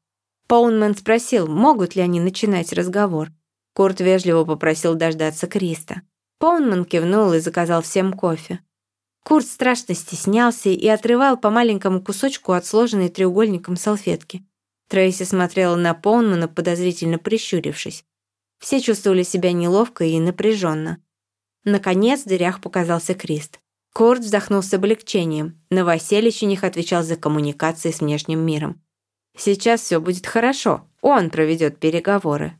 [0.46, 3.30] Поунман спросил, могут ли они начинать разговор.
[3.74, 6.02] Курт вежливо попросил дождаться Криста.
[6.38, 8.60] Поунман кивнул и заказал всем кофе.
[9.24, 14.44] Курт страшно стеснялся и отрывал по маленькому кусочку от сложенной треугольником салфетки.
[14.88, 18.04] Трейси смотрела на Поунмана, подозрительно прищурившись.
[18.64, 20.96] Все чувствовали себя неловко и напряженно.
[21.64, 23.60] Наконец в дверях показался Крист.
[23.92, 25.60] Корт вздохнул с облегчением.
[25.68, 28.80] Новоселич у них отвечал за коммуникации с внешним миром.
[29.36, 32.54] Сейчас все будет хорошо, он проведет переговоры.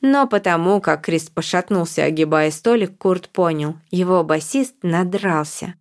[0.00, 5.74] Но потому, как Крист пошатнулся, огибая столик, Курт понял, его басист надрался.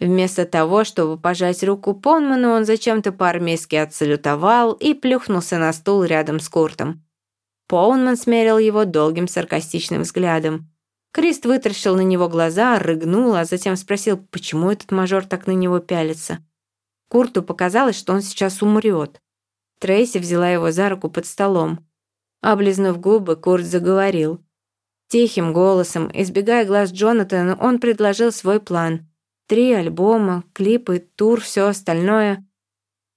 [0.00, 6.40] Вместо того, чтобы пожать руку Понману, он зачем-то по-армейски отсалютовал и плюхнулся на стул рядом
[6.40, 7.02] с Куртом.
[7.66, 10.70] Поунман смерил его долгим саркастичным взглядом.
[11.12, 15.78] Крист вытаращил на него глаза, рыгнул, а затем спросил, почему этот мажор так на него
[15.78, 16.44] пялится.
[17.08, 19.20] Курту показалось, что он сейчас умрет.
[19.78, 21.86] Трейси взяла его за руку под столом.
[22.40, 24.42] Облизнув губы, Курт заговорил.
[25.08, 29.06] Тихим голосом, избегая глаз Джонатана, он предложил свой план.
[29.46, 32.46] Три альбома, клипы, тур, все остальное.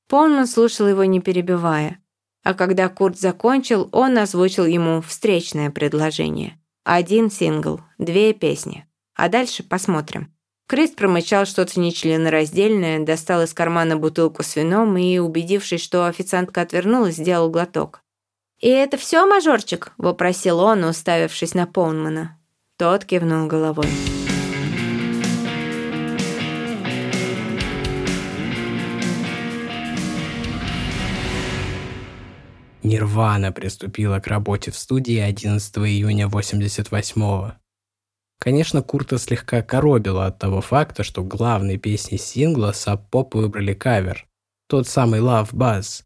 [0.10, 2.04] Полман слушал его, не перебивая.
[2.46, 6.60] А когда Курт закончил, он озвучил ему встречное предложение.
[6.84, 8.86] Один сингл, две песни.
[9.16, 10.32] А дальше посмотрим.
[10.68, 17.16] Крист промычал что-то нечленораздельное, достал из кармана бутылку с вином и, убедившись, что официантка отвернулась,
[17.16, 18.02] сделал глоток.
[18.60, 22.40] «И это все, мажорчик?»– вопросил он, уставившись на Поунмана.
[22.78, 23.88] Тот кивнул головой.
[32.96, 37.56] Нирвана приступила к работе в студии 11 июня 88-го.
[38.40, 44.26] Конечно, Курта слегка коробила от того факта, что главной песней сингла Sub Pop выбрали кавер,
[44.70, 46.04] тот самый Love Buzz.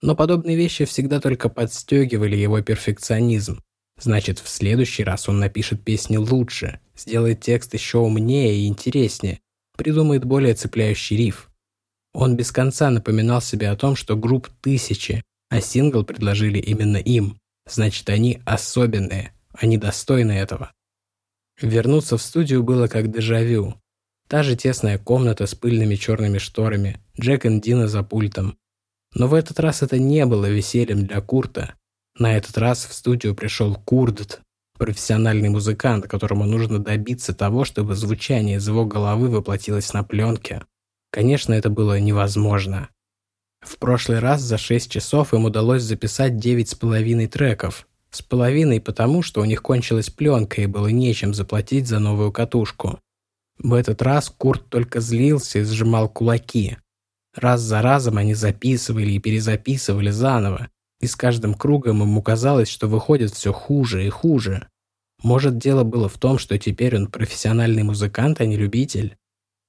[0.00, 3.60] Но подобные вещи всегда только подстегивали его перфекционизм.
[4.00, 9.40] Значит, в следующий раз он напишет песни лучше, сделает текст еще умнее и интереснее,
[9.76, 11.50] придумает более цепляющий риф.
[12.14, 17.38] Он без конца напоминал себе о том, что групп тысячи, а сингл предложили именно им.
[17.68, 20.72] Значит, они особенные, они достойны этого.
[21.60, 23.74] Вернуться в студию было как дежавю.
[24.28, 28.56] Та же тесная комната с пыльными черными шторами, Джек и Дина за пультом.
[29.14, 31.74] Но в этот раз это не было весельем для Курта.
[32.18, 34.40] На этот раз в студию пришел Курдт,
[34.78, 40.64] профессиональный музыкант, которому нужно добиться того, чтобы звучание из его головы воплотилось на пленке.
[41.10, 42.88] Конечно, это было невозможно.
[43.62, 47.86] В прошлый раз за 6 часов им удалось записать 9,5 треков.
[48.10, 52.98] С половиной потому, что у них кончилась пленка и было нечем заплатить за новую катушку.
[53.58, 56.76] В этот раз Курт только злился и сжимал кулаки.
[57.34, 60.68] Раз за разом они записывали и перезаписывали заново,
[61.00, 64.68] и с каждым кругом ему казалось, что выходит все хуже и хуже.
[65.22, 69.16] Может, дело было в том, что теперь он профессиональный музыкант, а не любитель?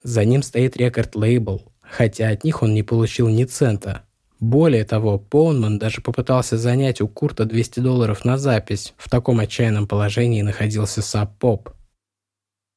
[0.02, 4.02] За ним стоит рекорд-лейбл, хотя от них он не получил ни цента.
[4.40, 9.88] Более того, Поунман даже попытался занять у Курта 200 долларов на запись, в таком отчаянном
[9.88, 11.70] положении находился Саб Поп.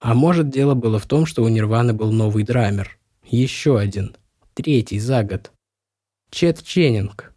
[0.00, 2.98] А может, дело было в том, что у Нирваны был новый драмер.
[3.24, 4.14] Еще один.
[4.52, 5.50] Третий за год.
[6.30, 7.32] Чет Ченнинг.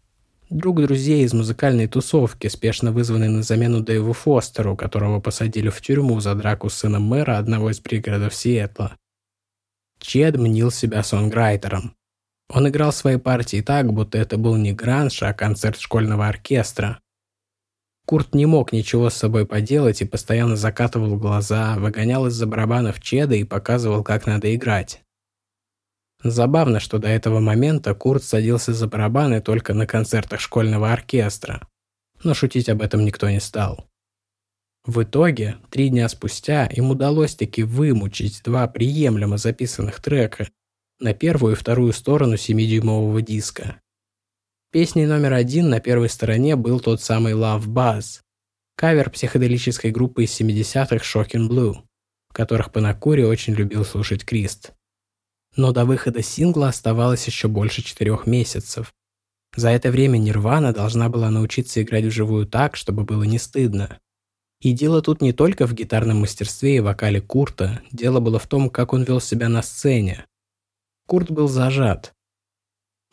[0.50, 6.20] Друг друзей из музыкальной тусовки, спешно вызванный на замену Дэйву Фостеру, которого посадили в тюрьму
[6.20, 8.98] за драку с сыном мэра одного из пригородов Сиэтла.
[10.00, 11.96] Чед мнил себя сонграйтером.
[12.50, 17.00] Он играл свои партии так, будто это был не гранж, а концерт школьного оркестра.
[18.06, 23.36] Курт не мог ничего с собой поделать и постоянно закатывал глаза, выгонял из-за барабанов Чеда
[23.36, 25.04] и показывал, как надо играть.
[26.24, 31.68] Забавно, что до этого момента Курт садился за барабаны только на концертах школьного оркестра.
[32.24, 33.86] Но шутить об этом никто не стал.
[34.86, 40.50] В итоге, три дня спустя, им удалось таки вымучить два приемлемо записанных трека
[41.00, 43.82] на первую и вторую сторону 7-дюймового диска.
[44.72, 48.22] Песней номер один на первой стороне был тот самый Love Buzz,
[48.76, 51.78] кавер психоделической группы из 70-х Shocking Blue,
[52.32, 54.74] которых Панакури очень любил слушать Крист.
[55.56, 58.94] Но до выхода сингла оставалось еще больше четырех месяцев.
[59.56, 64.00] За это время Нирвана должна была научиться играть вживую так, чтобы было не стыдно.
[64.62, 68.70] И дело тут не только в гитарном мастерстве и вокале Курта, дело было в том,
[68.70, 70.26] как он вел себя на сцене.
[71.08, 72.14] Курт был зажат.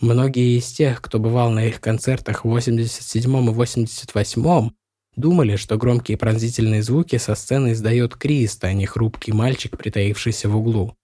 [0.00, 4.70] Многие из тех, кто бывал на их концертах в 87 и 88
[5.14, 10.56] думали, что громкие пронзительные звуки со сцены издает Крист, а не хрупкий мальчик, притаившийся в
[10.56, 10.96] углу.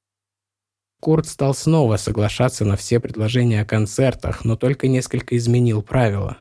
[1.01, 6.39] Курт стал снова соглашаться на все предложения о концертах, но только несколько изменил правила.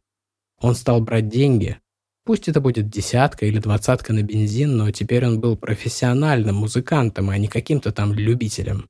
[0.59, 1.80] Он стал брать деньги,
[2.23, 7.37] Пусть это будет десятка или двадцатка на бензин, но теперь он был профессиональным музыкантом, а
[7.37, 8.87] не каким-то там любителем.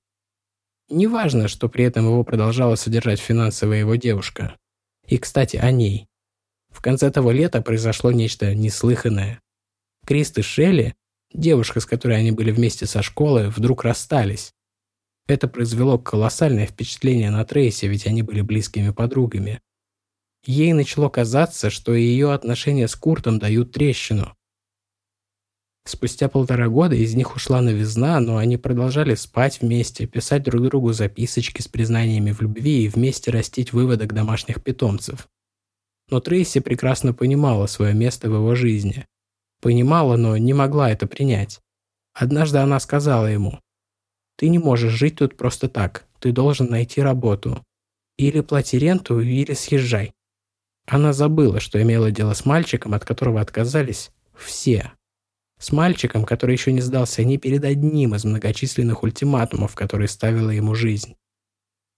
[0.90, 4.58] Неважно, что при этом его продолжала содержать финансовая его девушка.
[5.08, 6.08] И, кстати, о ней.
[6.70, 9.40] В конце того лета произошло нечто неслыханное.
[10.06, 10.94] Крист и Шелли,
[11.34, 14.52] девушка, с которой они были вместе со школы, вдруг расстались.
[15.28, 19.62] Это произвело колоссальное впечатление на Трейси, ведь они были близкими подругами.
[20.44, 24.36] Ей начало казаться, что ее отношения с Куртом дают трещину.
[25.86, 30.94] Спустя полтора года из них ушла новизна, но они продолжали спать вместе, писать друг другу
[30.94, 35.28] записочки с признаниями в любви и вместе растить выводок домашних питомцев.
[36.10, 39.06] Но Трейси прекрасно понимала свое место в его жизни.
[39.60, 41.60] Понимала, но не могла это принять.
[42.14, 43.60] Однажды она сказала ему,
[44.38, 47.64] «Ты не можешь жить тут просто так, ты должен найти работу.
[48.18, 50.14] Или плати ренту, или съезжай».
[50.88, 54.92] Она забыла, что имела дело с мальчиком, от которого отказались все.
[55.60, 60.74] С мальчиком, который еще не сдался ни перед одним из многочисленных ультиматумов, которые ставила ему
[60.74, 61.16] жизнь.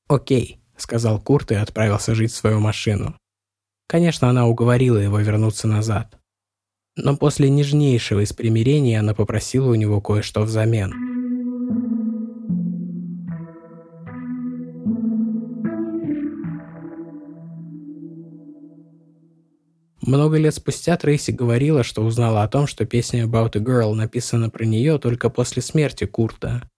[0.08, 3.15] «Окей»,— сказал Курт и отправился жить в свою машину.
[3.88, 6.19] Конечно, она уговорила его вернуться назад.
[6.96, 11.12] Но после нежнейшего из примирений она попросила у него кое-что взамен.
[20.06, 24.50] Много лет спустя Трейси говорила, что узнала о том, что песня About a Girl написана
[24.50, 26.70] про нее только после смерти Курта.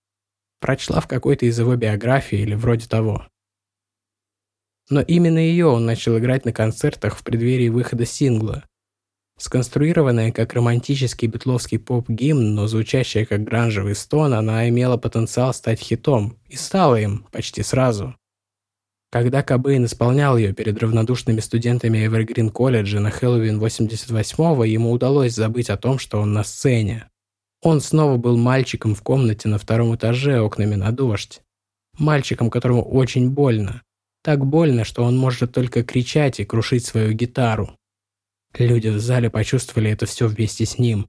[0.59, 3.25] Прочла в какой-то из его биографий или вроде того.
[4.91, 8.63] Но именно ее он начал играть на концертах в преддверии выхода сингла.
[9.39, 16.37] Сконструированная как романтический битловский поп-гимн, но звучащая как гранжевый стон, она имела потенциал стать хитом,
[16.47, 18.15] и стала им почти сразу.
[19.15, 25.69] Когда Кобейн исполнял ее перед равнодушными студентами Эвергрин колледжа на Хэллоуин 88-го, ему удалось забыть
[25.69, 27.07] о том, что он на сцене.
[27.61, 31.39] Он снова был мальчиком в комнате на втором этаже окнами на дождь.
[31.97, 33.83] Мальчиком, которому очень больно.
[34.21, 37.69] Так больно, что он может только кричать и крушить свою гитару.
[38.57, 41.07] Люди в зале почувствовали это все вместе с ним.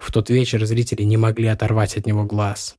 [0.00, 2.74] В тот вечер зрители не могли оторвать от него глаз.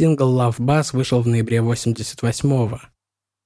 [0.00, 2.80] Сингл Love Bass вышел в ноябре 88-го,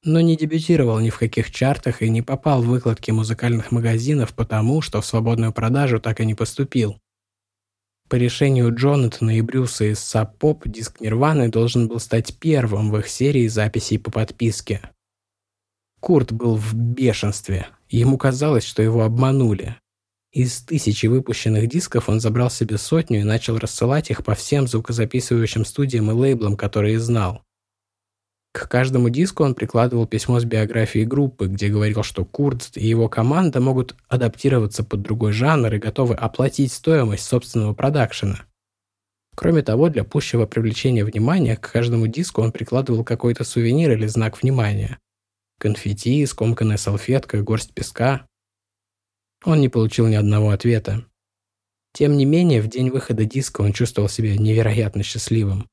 [0.05, 4.81] но не дебютировал ни в каких чартах и не попал в выкладки музыкальных магазинов потому,
[4.81, 7.01] что в свободную продажу так и не поступил.
[8.09, 12.99] По решению Джонатана и Брюса из Sub Pop диск Нирваны должен был стать первым в
[12.99, 14.81] их серии записей по подписке.
[15.99, 17.67] Курт был в бешенстве.
[17.89, 19.75] Ему казалось, что его обманули.
[20.35, 25.64] Из тысячи выпущенных дисков он забрал себе сотню и начал рассылать их по всем звукозаписывающим
[25.64, 27.45] студиям и лейблам, которые знал.
[28.53, 33.09] К каждому диску он прикладывал письмо с биографией группы, где говорил, что Курт и его
[33.09, 38.45] команда могут адаптироваться под другой жанр и готовы оплатить стоимость собственного продакшена.
[39.37, 44.43] Кроме того, для пущего привлечения внимания к каждому диску он прикладывал какой-то сувенир или знак
[44.43, 44.99] внимания.
[45.61, 48.26] Конфетти, скомканная салфетка, горсть песка.
[49.45, 51.05] Он не получил ни одного ответа.
[51.93, 55.69] Тем не менее, в день выхода диска он чувствовал себя невероятно счастливым.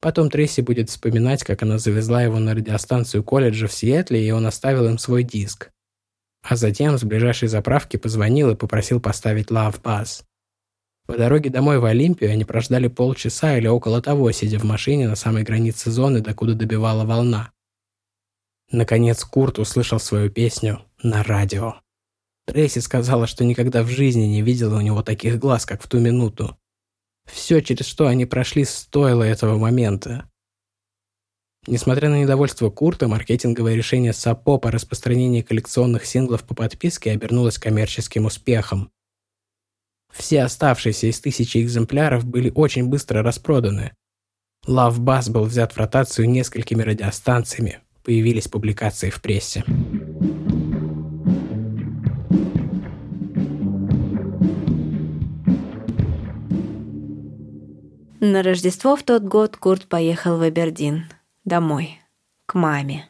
[0.00, 4.46] Потом Трейси будет вспоминать, как она завезла его на радиостанцию колледжа в Сиэтле, и он
[4.46, 5.70] оставил им свой диск.
[6.42, 10.22] А затем с ближайшей заправки позвонил и попросил поставить Love Buzz.
[11.06, 15.16] По дороге домой в Олимпию они прождали полчаса или около того, сидя в машине на
[15.16, 17.50] самой границе зоны, докуда добивала волна.
[18.70, 21.80] Наконец Курт услышал свою песню на радио.
[22.50, 26.00] Трейси сказала, что никогда в жизни не видела у него таких глаз, как в ту
[26.00, 26.58] минуту.
[27.24, 30.28] Все, через что они прошли, стоило этого момента.
[31.68, 38.24] Несмотря на недовольство Курта, маркетинговое решение САПО по распространению коллекционных синглов по подписке обернулось коммерческим
[38.24, 38.90] успехом.
[40.12, 43.92] Все оставшиеся из тысячи экземпляров были очень быстро распроданы.
[44.66, 49.64] Love Bass был взят в ротацию несколькими радиостанциями, появились публикации в прессе.
[58.22, 61.06] На Рождество в тот год Курт поехал в Абердин.
[61.46, 62.02] Домой.
[62.44, 63.08] К маме.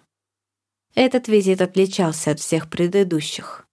[0.94, 3.66] Этот визит отличался от всех предыдущих.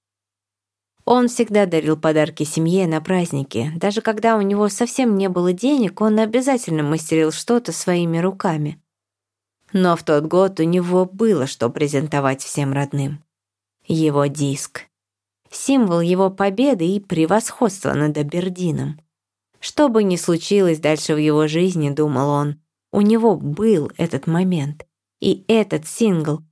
[1.06, 3.72] Он всегда дарил подарки семье на праздники.
[3.76, 8.82] Даже когда у него совсем не было денег, он обязательно мастерил что-то своими руками.
[9.74, 13.24] Но в тот год у него было что презентовать всем родным.
[13.86, 14.86] Его диск.
[15.52, 19.00] Символ его победы и превосходства над Абердином.
[19.60, 24.86] Что бы ни случилось дальше в его жизни, думал он, у него был этот момент.
[25.20, 26.44] И этот сингл.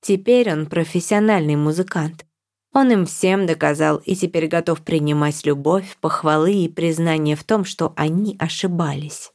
[0.00, 2.24] Теперь он профессиональный музыкант.
[2.72, 7.92] Он им всем доказал и теперь готов принимать любовь, похвалы и признание в том, что
[7.96, 9.32] они ошибались.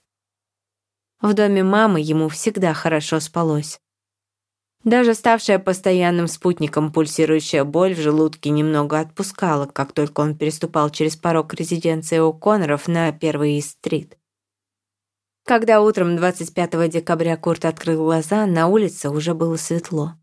[1.22, 3.80] В доме мамы ему всегда хорошо спалось.
[4.88, 11.18] Даже ставшая постоянным спутником пульсирующая боль в желудке немного отпускала, как только он переступал через
[11.18, 14.18] порог резиденции О'Конноров на Первый Ист-стрит.
[15.44, 20.14] Когда утром 25 декабря Курт открыл глаза, на улице уже было светло.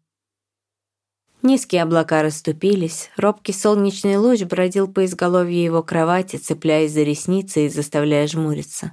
[1.43, 7.69] Низкие облака расступились, робкий солнечный луч бродил по изголовью его кровати, цепляясь за ресницы и
[7.69, 8.93] заставляя жмуриться.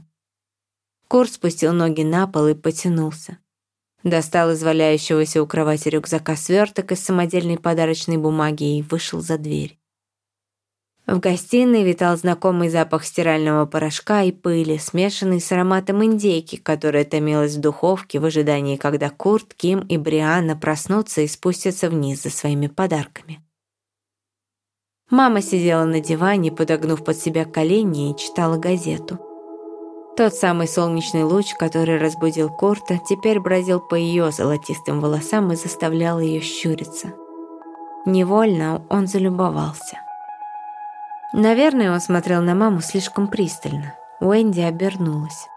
[1.08, 3.38] Курт спустил ноги на пол и потянулся.
[4.04, 9.78] Достал из валяющегося у кровати рюкзака сверток из самодельной подарочной бумаги и вышел за дверь.
[11.08, 17.56] В гостиной витал знакомый запах стирального порошка и пыли, смешанный с ароматом индейки, которая томилась
[17.56, 22.68] в духовке в ожидании, когда Курт, Ким и Брианна проснутся и спустятся вниз за своими
[22.68, 23.44] подарками.
[25.10, 29.20] Мама сидела на диване, подогнув под себя колени и читала газету.
[30.22, 36.20] Тот самый солнечный луч, который разбудил Корта, теперь бродил по ее золотистым волосам и заставлял
[36.20, 37.14] ее щуриться.
[38.06, 39.98] Невольно он залюбовался.
[41.34, 43.96] Наверное, он смотрел на маму слишком пристально.
[44.20, 45.48] Уэнди обернулась.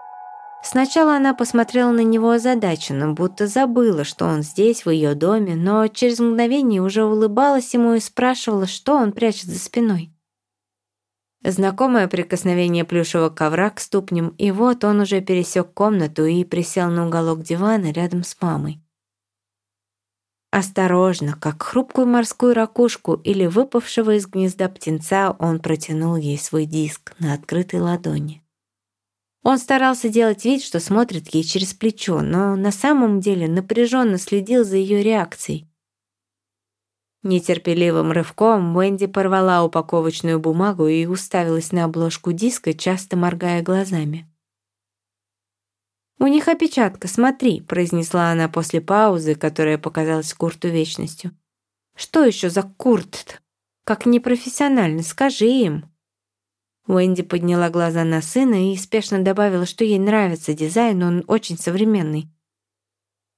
[0.63, 5.89] Сначала она посмотрела на него озадаченно, будто забыла, что он здесь, в ее доме, но
[5.89, 10.14] через мгновение уже улыбалась ему и спрашивала, что он прячет за спиной.
[11.47, 17.07] Знакомое прикосновение плюшевого ковра к ступням, и вот он уже пересек комнату и присел на
[17.07, 18.81] уголок дивана рядом с мамой.
[20.51, 27.13] Осторожно, как хрупкую морскую ракушку или выпавшего из гнезда птенца, он протянул ей свой диск
[27.19, 28.43] на открытой ладони.
[29.43, 34.65] Он старался делать вид, что смотрит ей через плечо, но на самом деле напряженно следил
[34.65, 35.69] за ее реакцией.
[37.25, 44.31] Нетерпеливым рывком Уэнди порвала упаковочную бумагу и уставилась на обложку диска, часто моргая глазами.
[46.19, 51.31] «У них опечатка, смотри»,— произнесла она после паузы, которая показалась Курту вечностью.
[51.97, 53.41] «Что еще за Курт?
[53.85, 55.87] Как непрофессионально, скажи им».
[56.87, 62.29] Уэнди подняла глаза на сына и спешно добавила, что ей нравится дизайн, он очень современный.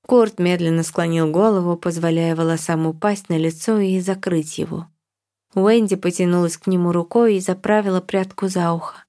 [0.06, 4.86] Курт медленно склонил голову, позволяя волосам упасть на лицо и закрыть его.
[5.54, 9.04] Уэнди потянулась к нему рукой и заправила прядку за ухо.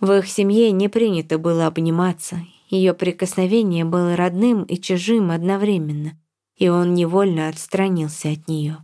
[0.00, 2.40] В их семье не принято было обниматься.
[2.68, 6.18] Ее прикосновение было родным и чужим одновременно,
[6.56, 8.78] и он невольно отстранился от нее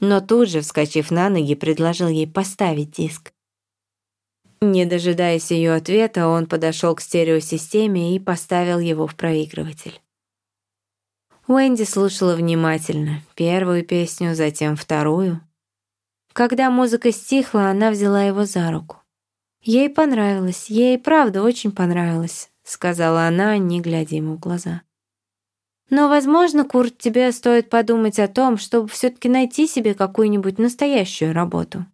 [0.00, 3.32] но тут же, вскочив на ноги, предложил ей поставить диск.
[4.60, 10.00] Не дожидаясь ее ответа, он подошел к стереосистеме и поставил его в проигрыватель.
[11.46, 15.40] Уэнди слушала внимательно, первую песню, затем вторую.
[16.32, 18.98] Когда музыка стихла, она взяла его за руку.
[19.62, 24.82] «Ей понравилось, ей правда очень понравилось»,— сказала она, не глядя ему в глаза.
[25.90, 31.84] Но, возможно, Курт, тебе стоит подумать о том, чтобы все-таки найти себе какую-нибудь настоящую работу.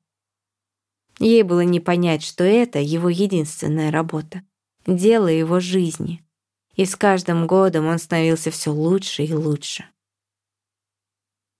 [1.18, 4.42] Ей было не понять, что это его единственная работа,
[4.86, 6.22] дело его жизни.
[6.74, 9.86] И с каждым годом он становился все лучше и лучше.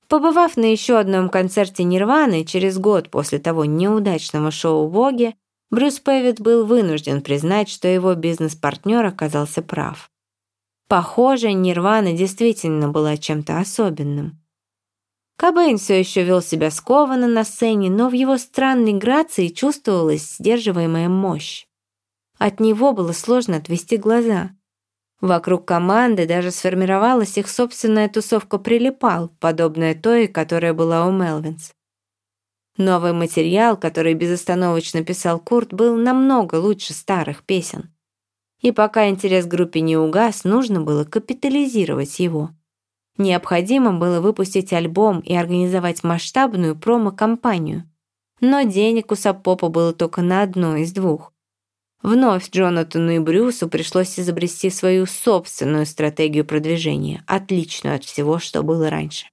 [0.09, 5.35] Побывав на еще одном концерте Нирваны через год после того неудачного шоу «Боги»,
[5.69, 10.13] Брюс Пэвит был вынужден признать, что его бизнес-партнер оказался прав.
[10.87, 14.41] Похоже, Нирвана действительно была чем-то особенным.
[15.37, 21.09] Кобейн все еще вел себя скованно на сцене, но в его странной грации чувствовалась сдерживаемая
[21.09, 21.67] мощь.
[22.39, 24.51] От него было сложно отвести глаза.
[25.21, 31.73] Вокруг команды даже сформировалась их собственная тусовка «Прилипал», подобная той, которая была у Мелвинс.
[32.77, 37.95] Новый материал, который безостановочно писал Курт, был намного лучше старых песен.
[38.61, 42.51] И пока интерес к группе не угас, нужно было капитализировать его.
[43.19, 47.91] Необходимо было выпустить альбом и организовать масштабную промо-компанию.
[48.41, 51.33] Но денег у Саппопа было только на одно из двух.
[52.03, 58.91] Вновь Джонатану и Брюсу пришлось изобрести свою собственную стратегию продвижения, отличную от всего, что было
[58.91, 59.27] раньше.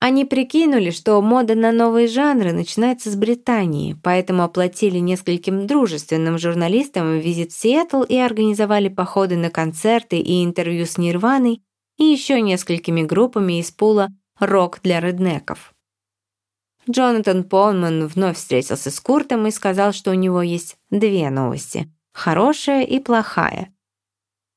[0.00, 7.18] Они прикинули, что мода на новые жанры начинается с Британии, поэтому оплатили нескольким дружественным журналистам
[7.18, 11.62] визит в Сиэтл и организовали походы на концерты и интервью с Нирваной
[11.98, 14.08] и еще несколькими группами из пула
[14.40, 15.74] «Рок для реднеков».
[16.88, 22.84] Джонатан Полман вновь встретился с Куртом и сказал, что у него есть две новости– хорошая
[22.84, 23.74] и плохая.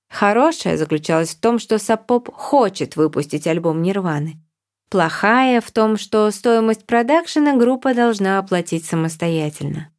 [0.10, 4.40] Хорошая заключалась в том, что Сапоп хочет выпустить альбом Нирваны–
[4.92, 9.90] Плохая в том, что стоимость продакшена группа должна оплатить самостоятельно.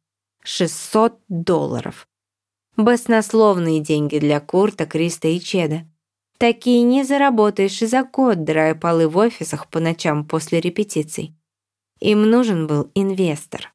[0.43, 2.07] 600 долларов.
[2.77, 5.87] Баснословные деньги для Курта, Криста и Чеда.
[6.43, 11.33] Такие не заработаешь и за год, драя полы в офисах по ночам после репетиций.
[12.01, 13.73] Им нужен был инвестор.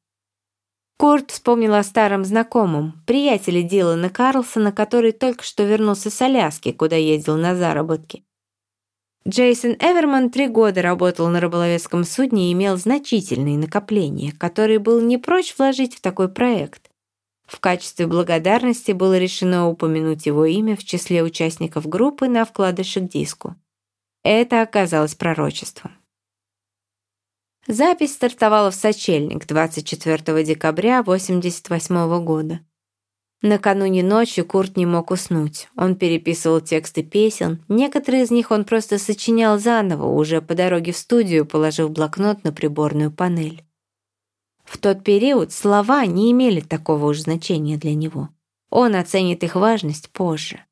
[0.99, 6.95] Курт вспомнил о старом знакомом, приятеле Дилана Карлсона, который только что вернулся с Аляски, куда
[6.95, 8.23] ездил на заработки.
[9.27, 15.17] Джейсон Эверман три года работал на рыболовецком судне и имел значительные накопления, которые был не
[15.17, 16.88] прочь вложить в такой проект.
[17.49, 23.09] В качестве благодарности было решено упомянуть его имя в числе участников группы на вкладыше к
[23.09, 23.55] диску.
[24.23, 25.93] Это оказалось пророчеством.
[27.65, 32.59] Запись стартовала в сочельник 24 декабря 1988 года.
[33.41, 35.69] Накануне ночью Курт не мог уснуть.
[35.75, 37.63] Он переписывал тексты песен.
[37.67, 42.51] Некоторые из них он просто сочинял заново, уже по дороге в студию, положив блокнот на
[42.51, 43.63] приборную панель.
[44.69, 48.29] В тот период слова не имели такого уж значения для него.
[48.69, 50.63] Он оценит их важность позже.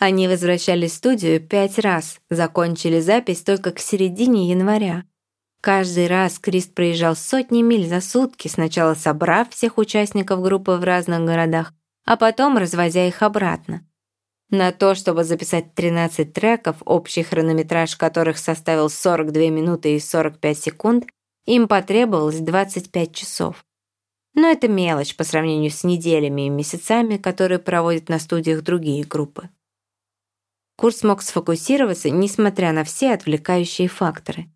[0.00, 5.04] Они возвращались в студию пять раз, закончили запись только к середине января.
[5.60, 11.24] Каждый раз Крист проезжал сотни миль за сутки, сначала собрав всех участников группы в разных
[11.24, 11.72] городах,
[12.04, 13.86] а потом развозя их обратно.
[14.50, 21.06] На то, чтобы записать 13 треков, общий хронометраж которых составил 42 минуты и 45 секунд,
[21.46, 23.64] им потребовалось 25 часов.
[24.34, 29.50] Но это мелочь по сравнению с неделями и месяцами, которые проводят на студиях другие группы.
[30.76, 34.46] Курс смог сфокусироваться, несмотря на все отвлекающие факторы.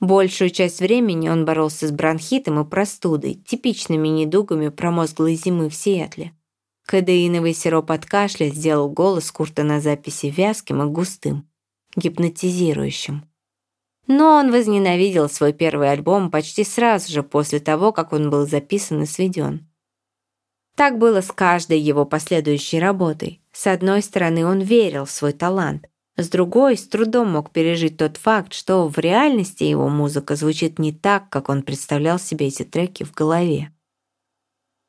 [0.00, 6.32] Большую часть времени он боролся с бронхитом и простудой, типичными недугами промозглой зимы в Сиэтле.
[6.86, 11.48] Кадеиновый сироп от кашля сделал голос Курта на записи вязким и густым,
[11.94, 13.24] гипнотизирующим.
[14.06, 19.02] Но он возненавидел свой первый альбом почти сразу же после того, как он был записан
[19.02, 19.68] и сведен.
[20.76, 23.42] Так было с каждой его последующей работой.
[23.52, 25.86] С одной стороны, он верил в свой талант,
[26.16, 30.92] с другой, с трудом мог пережить тот факт, что в реальности его музыка звучит не
[30.92, 33.72] так, как он представлял себе эти треки в голове.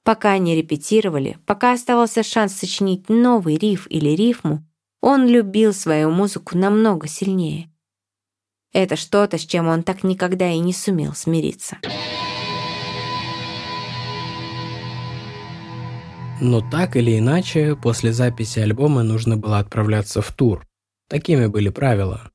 [0.04, 4.68] Пока они репетировали, пока оставался шанс сочинить новый риф или рифму,
[5.00, 7.73] он любил свою музыку намного сильнее.
[8.74, 11.78] Это что-то, с чем он так никогда и не сумел смириться.
[16.42, 20.68] Но так или иначе, после записи альбома нужно было отправляться в тур.
[21.08, 22.32] Такими были правила.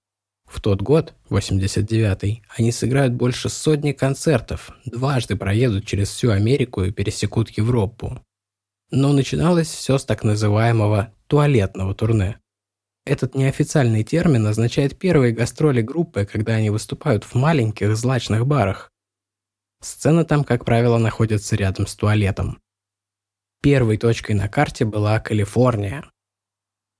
[0.46, 6.92] В тот год, 89-й, они сыграют больше сотни концертов, дважды проедут через всю Америку и
[6.92, 8.22] пересекут Европу.
[8.90, 12.38] Но начиналось все с так называемого «туалетного турне».
[13.08, 18.92] Этот неофициальный термин означает первые гастроли группы, когда они выступают в маленьких злачных барах.
[19.80, 22.60] Сцена там, как правило, находится рядом с туалетом.
[23.62, 26.04] Первой точкой на карте была Калифорния.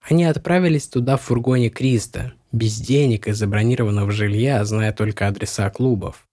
[0.00, 6.26] Они отправились туда в фургоне Криста, без денег и забронированного жилья, зная только адреса клубов.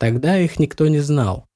[0.00, 1.46] Тогда их никто не знал.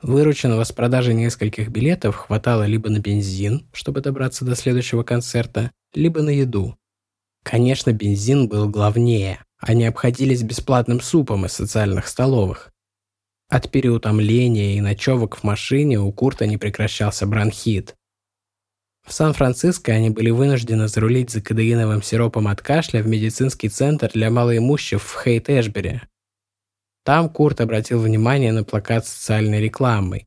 [0.00, 6.22] Вырученного с продажи нескольких билетов хватало либо на бензин, чтобы добраться до следующего концерта, либо
[6.22, 6.76] на еду.
[7.42, 9.44] Конечно, бензин был главнее.
[9.58, 12.72] Они обходились бесплатным супом из социальных столовых.
[13.48, 17.96] От переутомления и ночевок в машине у Курта не прекращался бронхит.
[19.06, 24.30] В Сан-Франциско они были вынуждены зарулить за кадеиновым сиропом от кашля в медицинский центр для
[24.30, 26.02] малоимущих в Хейт-Эшбери.
[27.04, 30.26] Там Курт обратил внимание на плакат социальной рекламой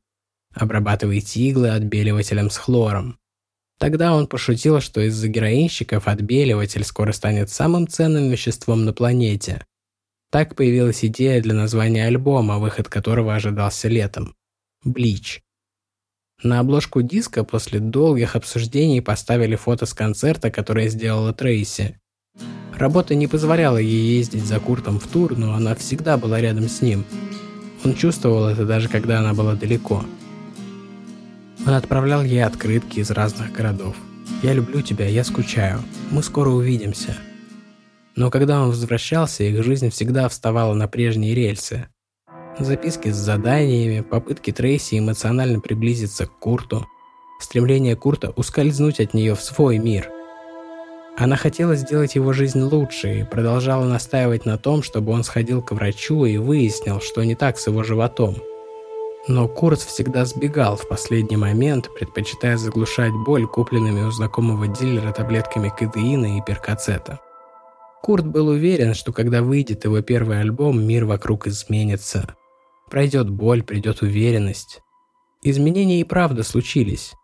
[0.52, 3.18] «Обрабатывайте иглы отбеливателем с хлором».
[3.84, 9.66] Тогда он пошутил, что из-за героинщиков отбеливатель скоро станет самым ценным веществом на планете.
[10.30, 14.36] Так появилась идея для названия альбома, выход которого ожидался летом.
[14.84, 15.42] «Блич».
[16.42, 22.00] На обложку диска после долгих обсуждений поставили фото с концерта, которое сделала Трейси.
[22.74, 26.80] Работа не позволяла ей ездить за Куртом в тур, но она всегда была рядом с
[26.80, 27.04] ним.
[27.84, 30.06] Он чувствовал это даже когда она была далеко.
[31.66, 33.96] Он отправлял ей открытки из разных городов.
[34.42, 35.80] «Я люблю тебя, я скучаю.
[36.10, 37.16] Мы скоро увидимся».
[38.16, 41.88] Но когда он возвращался, их жизнь всегда вставала на прежние рельсы.
[42.58, 46.86] Записки с заданиями, попытки Трейси эмоционально приблизиться к Курту,
[47.40, 50.10] стремление Курта ускользнуть от нее в свой мир.
[51.16, 55.72] Она хотела сделать его жизнь лучше и продолжала настаивать на том, чтобы он сходил к
[55.72, 58.36] врачу и выяснил, что не так с его животом–
[59.26, 65.72] но Курт всегда сбегал в последний момент, предпочитая заглушать боль купленными у знакомого дилера таблетками
[65.74, 67.20] кадеина и перкацета.
[68.02, 72.36] Курт был уверен, что когда выйдет его первый альбом, мир вокруг изменится.
[72.90, 74.80] Пройдет боль, придет уверенность.
[75.42, 77.14] Изменения и правда случились.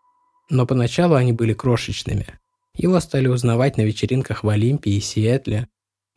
[0.49, 2.25] Но поначалу они были крошечными.
[2.75, 5.67] Его стали узнавать на вечеринках в Олимпии и Сиэтле.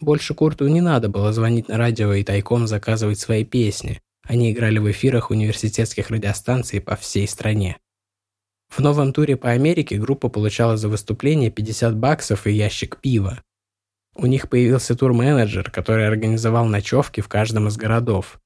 [0.01, 4.01] Больше Курту не надо было звонить на радио и тайком заказывать свои песни.
[4.25, 7.79] Они играли в эфирах университетских радиостанций по всей стране.
[8.69, 13.43] В новом туре по Америке группа получала за выступление 50 баксов и ящик пива.
[14.17, 18.41] У них появился тур-менеджер, который организовал ночевки в каждом из городов.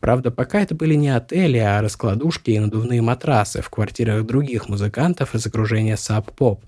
[0.00, 5.34] Правда, пока это были не отели, а раскладушки и надувные матрасы в квартирах других музыкантов
[5.34, 6.64] из окружения саб-поп.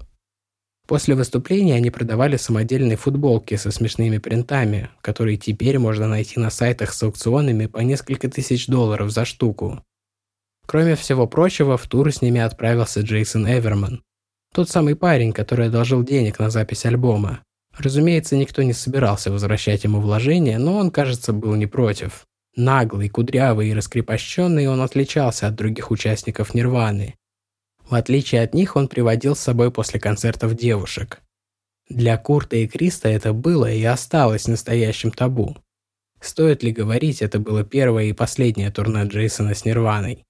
[0.87, 6.93] После выступления они продавали самодельные футболки со смешными принтами, которые теперь можно найти на сайтах
[6.93, 9.82] с аукционами по несколько тысяч долларов за штуку.
[10.64, 14.03] Кроме всего прочего, в тур с ними отправился Джейсон Эверман.
[14.55, 17.41] Тот самый парень, который одолжил денег на запись альбома.
[17.76, 22.26] Разумеется, никто не собирался возвращать ему вложения, но он, кажется, был не против.
[22.55, 27.16] Наглый, кудрявый и раскрепощенный, он отличался от других участников Нирваны
[27.89, 31.20] в отличие от них, он приводил с собой после концертов девушек.
[31.89, 35.57] Для Курта и Криста это было и осталось настоящим табу.
[36.20, 40.24] Стоит ли говорить, это было первое и последнее турне Джейсона с Нирваной.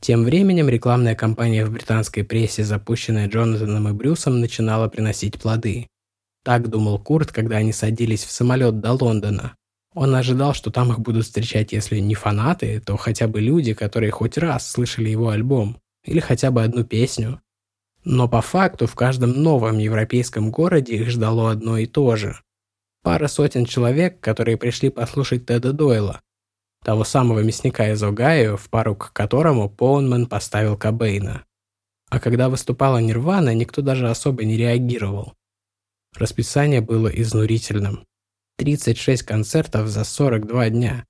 [0.00, 5.86] Тем временем рекламная кампания в британской прессе, запущенная Джонатаном и Брюсом, начинала приносить плоды.
[6.44, 9.54] Так думал Курт, когда они садились в самолет до Лондона.
[9.94, 14.10] Он ожидал, что там их будут встречать, если не фанаты, то хотя бы люди, которые
[14.10, 15.78] хоть раз слышали его альбом
[16.08, 17.40] или хотя бы одну песню.
[18.02, 22.40] Но по факту в каждом новом европейском городе их ждало одно и то же.
[23.02, 26.22] Пара сотен человек, которые пришли послушать Теда Дойла,
[26.82, 31.44] того самого мясника из Огайо, в пару к которому Поунман поставил Кобейна.
[32.08, 35.34] А когда выступала Нирвана, никто даже особо не реагировал.
[36.16, 38.06] Расписание было изнурительным.
[38.56, 41.04] 36 концертов за 42 дня.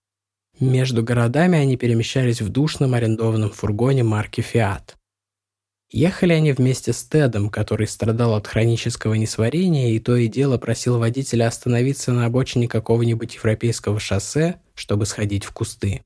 [0.60, 4.96] Между городами они перемещались в душном арендованном фургоне марки «Фиат».
[5.90, 10.98] Ехали они вместе с Тедом, который страдал от хронического несварения и то и дело просил
[10.98, 16.02] водителя остановиться на обочине какого-нибудь европейского шоссе, чтобы сходить в кусты.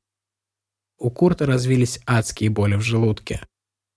[0.98, 3.40] У Курта развились адские боли в желудке.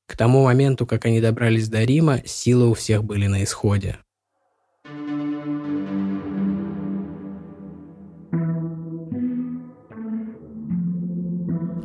[0.08, 4.00] К тому моменту, как они добрались до Рима, силы у всех были на исходе.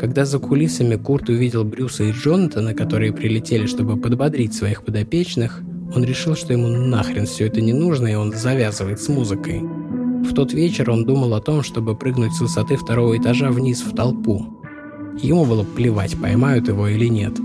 [0.00, 5.60] Когда за кулисами Курт увидел Брюса и Джонатана, которые прилетели, чтобы подбодрить своих подопечных,
[5.94, 9.60] он решил, что ему нахрен все это не нужно, и он завязывает с музыкой.
[9.60, 13.94] В тот вечер он думал о том, чтобы прыгнуть с высоты второго этажа вниз в
[13.94, 14.62] толпу.
[15.20, 17.38] Ему было плевать, поймают его или нет.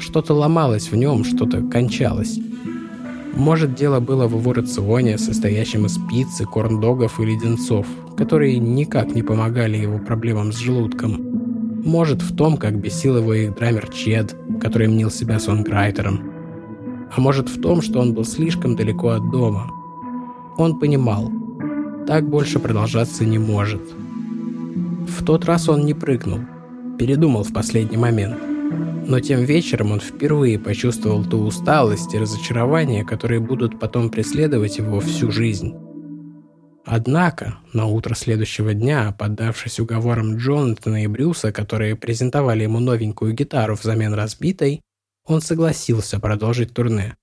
[0.00, 2.36] Что-то ломалось в нем, что-то кончалось.
[3.36, 9.22] Может, дело было в его рационе, состоящем из пиццы, корндогов и леденцов, которые никак не
[9.22, 11.39] помогали его проблемам с желудком.
[11.84, 16.30] Может, в том, как бесил его их драмер Чед, который мнил себя сонграйтером.
[17.14, 19.70] А может, в том, что он был слишком далеко от дома.
[20.58, 21.30] Он понимал,
[22.06, 23.80] так больше продолжаться не может.
[25.08, 26.40] В тот раз он не прыгнул,
[26.98, 28.36] передумал в последний момент.
[29.08, 35.00] Но тем вечером он впервые почувствовал ту усталость и разочарование, которые будут потом преследовать его
[35.00, 35.74] всю жизнь.
[36.92, 43.76] Однако, на утро следующего дня, поддавшись уговорам Джонатана и Брюса, которые презентовали ему новенькую гитару
[43.76, 44.82] взамен разбитой,
[45.24, 47.16] он согласился продолжить турне.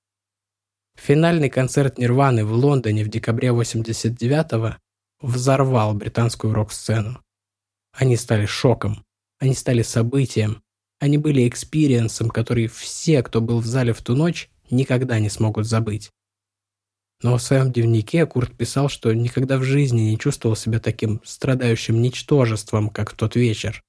[0.96, 4.78] Финальный концерт Нирваны в Лондоне в декабре 89-го
[5.20, 7.20] взорвал британскую рок-сцену.
[7.92, 9.04] Они стали шоком,
[9.38, 10.64] они стали событием,
[11.02, 15.30] они были experience ом, который все, кто был в зале в ту ночь, никогда не
[15.30, 16.10] смогут забыть.
[17.24, 22.02] Но в своем дневнике Курт писал, что никогда в жизни не чувствовал себя таким страдающим
[22.02, 23.84] ничтожеством, как в тот вечер.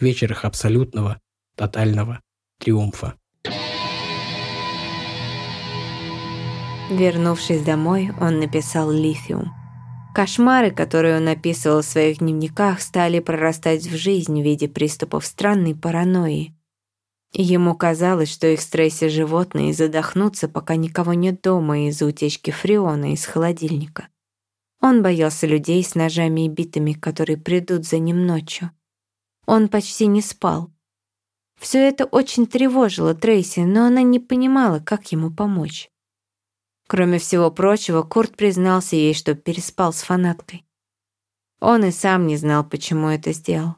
[0.00, 1.20] Вечер их абсолютного,
[1.54, 2.20] тотального
[2.58, 3.14] триумфа.
[6.90, 9.48] Вернувшись домой, он написал «Литhium».
[10.14, 15.74] Кошмары, которые он описывал в своих дневниках, стали прорастать в жизнь в виде приступов странной
[15.74, 16.55] паранойи.
[17.32, 23.26] Ему казалось, что их стрессе животные задохнутся, пока никого нет дома из-за утечки фреона из
[23.26, 24.08] холодильника.
[24.80, 28.70] Он боялся людей с ножами и битами, которые придут за ним ночью.
[29.46, 30.70] Он почти не спал.
[31.58, 35.90] Все это очень тревожило Трейси, но она не понимала, как ему помочь.
[36.86, 40.64] Кроме всего прочего, Курт признался ей, что переспал с фанаткой.
[41.60, 43.76] Он и сам не знал, почему это сделал.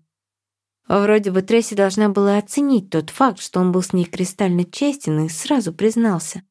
[0.89, 5.27] Вроде бы Тресси должна была оценить тот факт, что он был с ней кристально честен
[5.27, 6.43] и сразу признался.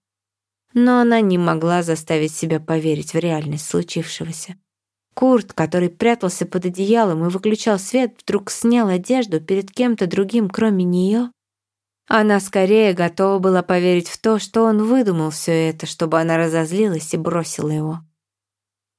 [0.73, 4.55] Но она не могла заставить себя поверить в реальность случившегося.
[5.15, 10.83] Курт, который прятался под одеялом и выключал свет, вдруг снял одежду перед кем-то другим, кроме
[10.83, 11.31] нее
[12.07, 17.13] она скорее готова была поверить в то, что он выдумал все это, чтобы она разозлилась
[17.13, 17.99] и бросила его.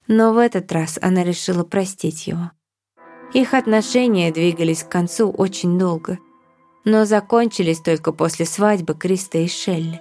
[0.06, 2.50] Но в этот раз она решила простить его.
[3.32, 6.18] Их отношения двигались к концу очень долго,
[6.84, 10.00] но закончились только после свадьбы Криста и Шелли.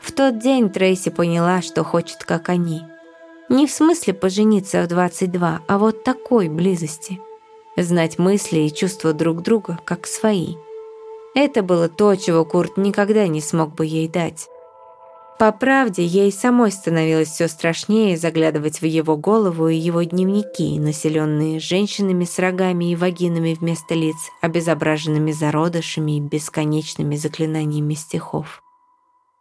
[0.00, 2.82] В тот день Трейси поняла, что хочет, как они.
[3.48, 7.20] Не в смысле пожениться в 22, а вот такой близости.
[7.76, 10.54] Знать мысли и чувства друг друга, как свои–
[11.36, 14.48] это было то, чего Курт никогда не смог бы ей дать.
[15.38, 21.60] По правде, ей самой становилось все страшнее заглядывать в его голову и его дневники, населенные
[21.60, 28.62] женщинами с рогами и вагинами вместо лиц, обезображенными зародышами и бесконечными заклинаниями стихов.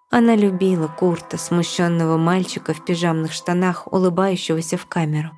[0.09, 5.31] Она любила Курта, смущенного мальчика в пижамных штанах, улыбающегося в камеру.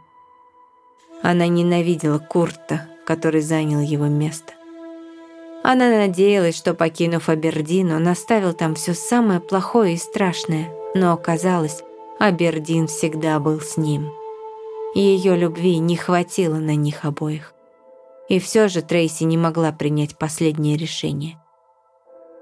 [1.22, 4.54] Она ненавидела Курта, который занял его место.
[5.70, 11.84] Она надеялась, что, покинув Абердин, он оставил там все самое плохое и страшное, но оказалось,
[12.20, 14.10] Абердин всегда был с ним.
[14.96, 17.54] Ее любви не хватило на них обоих.
[18.30, 21.38] И все же Трейси не могла принять последнее решение.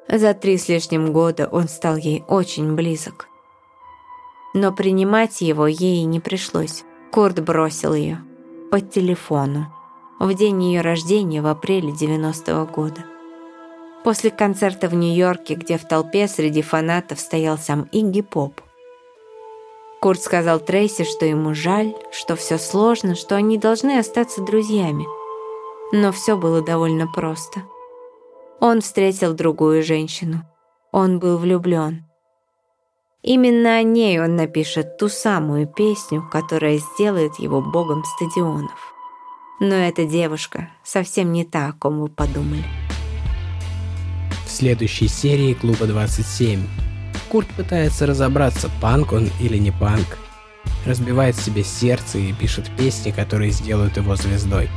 [0.08, 3.28] За три с лишним года он стал ей очень близок.
[4.54, 6.84] Но принимать его ей не пришлось.
[7.12, 8.22] Курт бросил ее.
[8.70, 9.74] По телефону.
[10.20, 13.04] В день ее рождения в апреле 90-го года
[14.06, 18.62] после концерта в Нью-Йорке, где в толпе среди фанатов стоял сам Игги Поп.
[20.00, 25.08] Курт сказал Трейси, что ему жаль, что все сложно, что они должны остаться друзьями.
[25.92, 27.64] Но все было довольно просто.
[28.60, 30.44] Он встретил другую женщину.
[30.92, 32.06] Он был влюблен.
[33.24, 38.94] Именно о ней он напишет ту самую песню, которая сделает его богом стадионов.
[39.60, 42.64] Но эта девушка совсем не та, о ком вы подумали
[44.50, 46.62] следующей серии Клуба 27.
[47.30, 50.18] Курт пытается разобраться, панк он или не панк.
[50.86, 54.70] Разбивает себе сердце и пишет песни, которые сделают его звездой.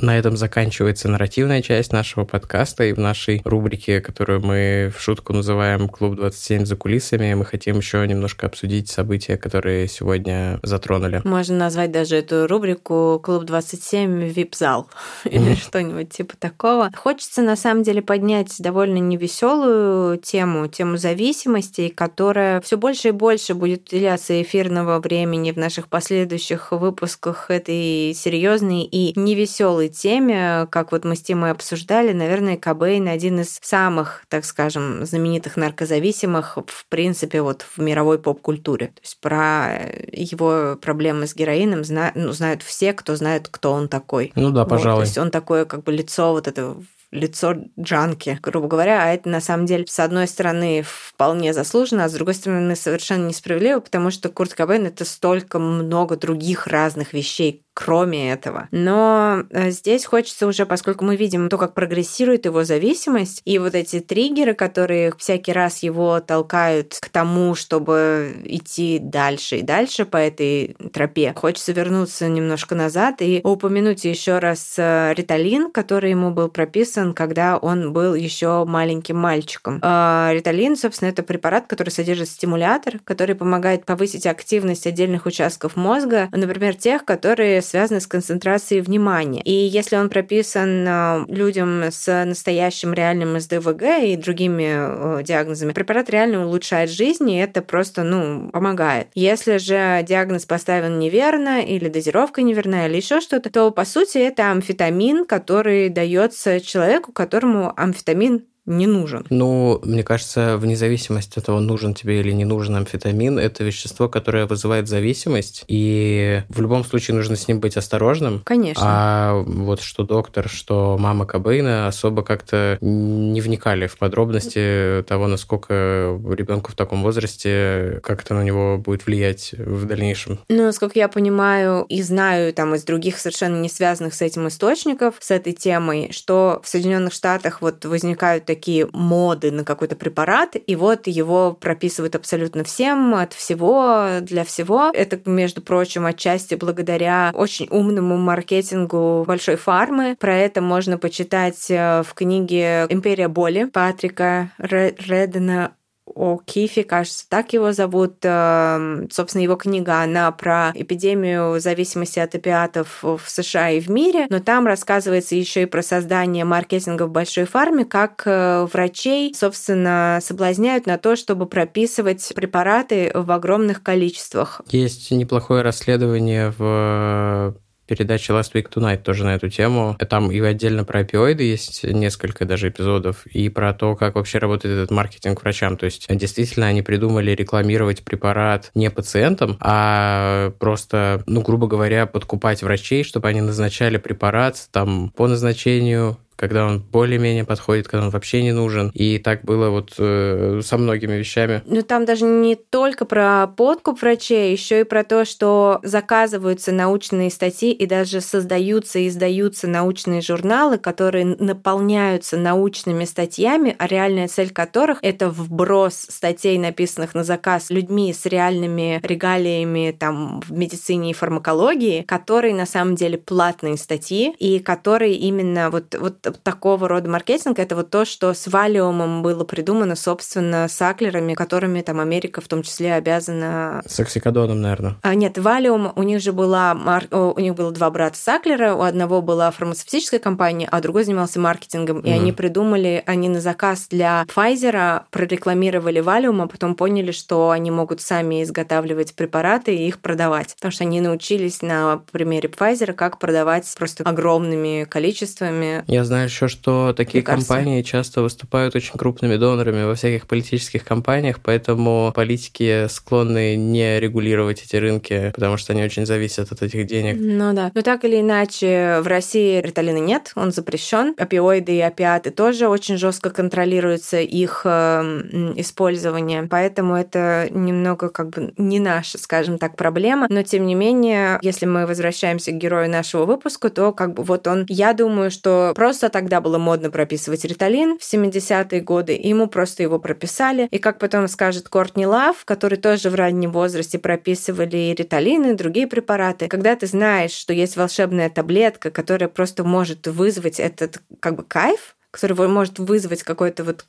[0.00, 5.32] На этом заканчивается нарративная часть нашего подкаста, и в нашей рубрике, которую мы в шутку
[5.32, 11.20] называем «Клуб 27 за кулисами», мы хотим еще немножко обсудить события, которые сегодня затронули.
[11.24, 14.88] Можно назвать даже эту рубрику «Клуб 27 вип-зал»
[15.24, 16.92] или что-нибудь типа такого.
[16.94, 23.54] Хочется, на самом деле, поднять довольно невеселую тему, тему зависимости, которая все больше и больше
[23.54, 31.04] будет уделяться эфирного времени в наших последующих выпусках этой серьезной и невеселой теме, как вот
[31.04, 37.42] мы с Тимой обсуждали, наверное, Кобейн один из самых, так скажем, знаменитых наркозависимых, в принципе,
[37.42, 38.88] вот в мировой поп-культуре.
[38.88, 43.88] То есть про его проблемы с героином зна- ну, знают все, кто знает, кто он
[43.88, 44.32] такой.
[44.34, 44.96] Ну да, пожалуй.
[44.96, 49.08] Вот, то есть он такое как бы лицо вот этого лицо джанки, грубо говоря, а
[49.08, 53.80] это на самом деле, с одной стороны, вполне заслуженно, а с другой стороны, совершенно несправедливо,
[53.80, 58.66] потому что Курт Кобейн— это столько много других разных вещей, кроме этого.
[58.72, 63.76] Но э, здесь хочется уже, поскольку мы видим то, как прогрессирует его зависимость, и вот
[63.76, 70.16] эти триггеры, которые всякий раз его толкают к тому, чтобы идти дальше и дальше по
[70.16, 76.48] этой тропе, хочется вернуться немножко назад и упомянуть еще раз э, риталин, который ему был
[76.48, 79.78] прописан, когда он был еще маленьким мальчиком.
[79.82, 86.28] А, риталин, собственно, это препарат, который содержит стимулятор, который помогает повысить активность отдельных участков мозга,
[86.32, 89.42] например, тех, которые связаны с концентрацией внимания.
[89.42, 96.10] И если он прописан э, людям с настоящим реальным СДВГ и другими э, диагнозами, препарат
[96.10, 99.08] реально улучшает жизнь, и это просто, ну, помогает.
[99.14, 104.50] Если же диагноз поставлен неверно, или дозировка неверная, или еще что-то, то, по сути, это
[104.50, 109.26] амфетамин, который дается человеку, которому амфетамин не нужен.
[109.30, 114.08] Ну, мне кажется, вне зависимости от того, нужен тебе или не нужен амфетамин, это вещество,
[114.08, 118.42] которое вызывает зависимость, и в любом случае нужно с ним быть осторожным.
[118.44, 118.82] Конечно.
[118.84, 126.20] А вот что доктор, что мама Кобейна особо как-то не вникали в подробности того, насколько
[126.30, 130.38] ребенку в таком возрасте, как это на него будет влиять в дальнейшем.
[130.48, 135.14] Ну, насколько я понимаю и знаю там из других совершенно не связанных с этим источников,
[135.20, 140.56] с этой темой, что в Соединенных Штатах вот возникают такие такие моды на какой-то препарат,
[140.66, 144.90] и вот его прописывают абсолютно всем, от всего, для всего.
[144.92, 150.16] Это, между прочим, отчасти благодаря очень умному маркетингу большой фармы.
[150.18, 155.70] Про это можно почитать э, в книге «Империя боли» Патрика Редена
[156.14, 158.16] о Кифе, кажется, так его зовут.
[158.22, 164.26] Эм, собственно, его книга, она про эпидемию зависимости от опиатов в США и в мире,
[164.30, 170.18] но там рассказывается еще и про создание маркетинга в большой фарме, как э, врачей, собственно,
[170.22, 174.60] соблазняют на то, чтобы прописывать препараты в огромных количествах.
[174.70, 177.54] Есть неплохое расследование в
[177.88, 179.96] передаче Last Week Tonight тоже на эту тему.
[180.08, 184.74] Там и отдельно про опиоиды есть несколько даже эпизодов, и про то, как вообще работает
[184.74, 185.76] этот маркетинг врачам.
[185.76, 192.62] То есть действительно они придумали рекламировать препарат не пациентам, а просто, ну, грубо говоря, подкупать
[192.62, 198.42] врачей, чтобы они назначали препарат там по назначению когда он более-менее подходит, когда он вообще
[198.42, 198.92] не нужен.
[198.94, 201.62] И так было вот э, со многими вещами.
[201.66, 207.30] Ну, там даже не только про подкуп врачей, еще и про то, что заказываются научные
[207.30, 214.50] статьи и даже создаются и издаются научные журналы, которые наполняются научными статьями, а реальная цель
[214.50, 221.14] которых— это вброс статей, написанных на заказ людьми с реальными регалиями там, в медицине и
[221.14, 227.58] фармакологии, которые на самом деле платные статьи, и которые именно вот, вот такого рода маркетинг,
[227.58, 232.48] это вот то, что с Валиумом было придумано, собственно, с аклерами, которыми там Америка в
[232.48, 233.82] том числе обязана...
[233.86, 234.96] С оксикодоном, наверное.
[235.02, 236.76] А, нет, Валиум, у них же была...
[237.10, 242.00] У них было два брата Саклера, у одного была фармацевтическая компания, а другой занимался маркетингом,
[242.00, 242.14] и mm.
[242.14, 248.00] они придумали, они на заказ для Pfizer прорекламировали Валиум, а потом поняли, что они могут
[248.00, 253.72] сами изготавливать препараты и их продавать, потому что они научились на примере Pfizer, как продавать
[253.78, 255.84] просто огромными количествами.
[255.86, 260.84] Я знаю знаю еще, что такие компании часто выступают очень крупными донорами во всяких политических
[260.84, 266.86] кампаниях, поэтому политики склонны не регулировать эти рынки, потому что они очень зависят от этих
[266.86, 267.16] денег.
[267.20, 267.70] Ну да.
[267.72, 271.14] Но так или иначе, в России риталина нет, он запрещен.
[271.16, 278.52] Опиоиды и опиаты тоже очень жестко контролируются их э, использование, поэтому это немного как бы
[278.56, 280.26] не наша, скажем так, проблема.
[280.28, 284.48] Но тем не менее, если мы возвращаемся к герою нашего выпуска, то как бы вот
[284.48, 289.28] он, я думаю, что просто просто тогда было модно прописывать риталин в 70-е годы, и
[289.28, 290.68] ему просто его прописали.
[290.70, 295.86] И как потом скажет Кортни Лав, который тоже в раннем возрасте прописывали риталин и другие
[295.86, 301.42] препараты, когда ты знаешь, что есть волшебная таблетка, которая просто может вызвать этот как бы
[301.42, 303.84] кайф, который может вызвать какой-то вот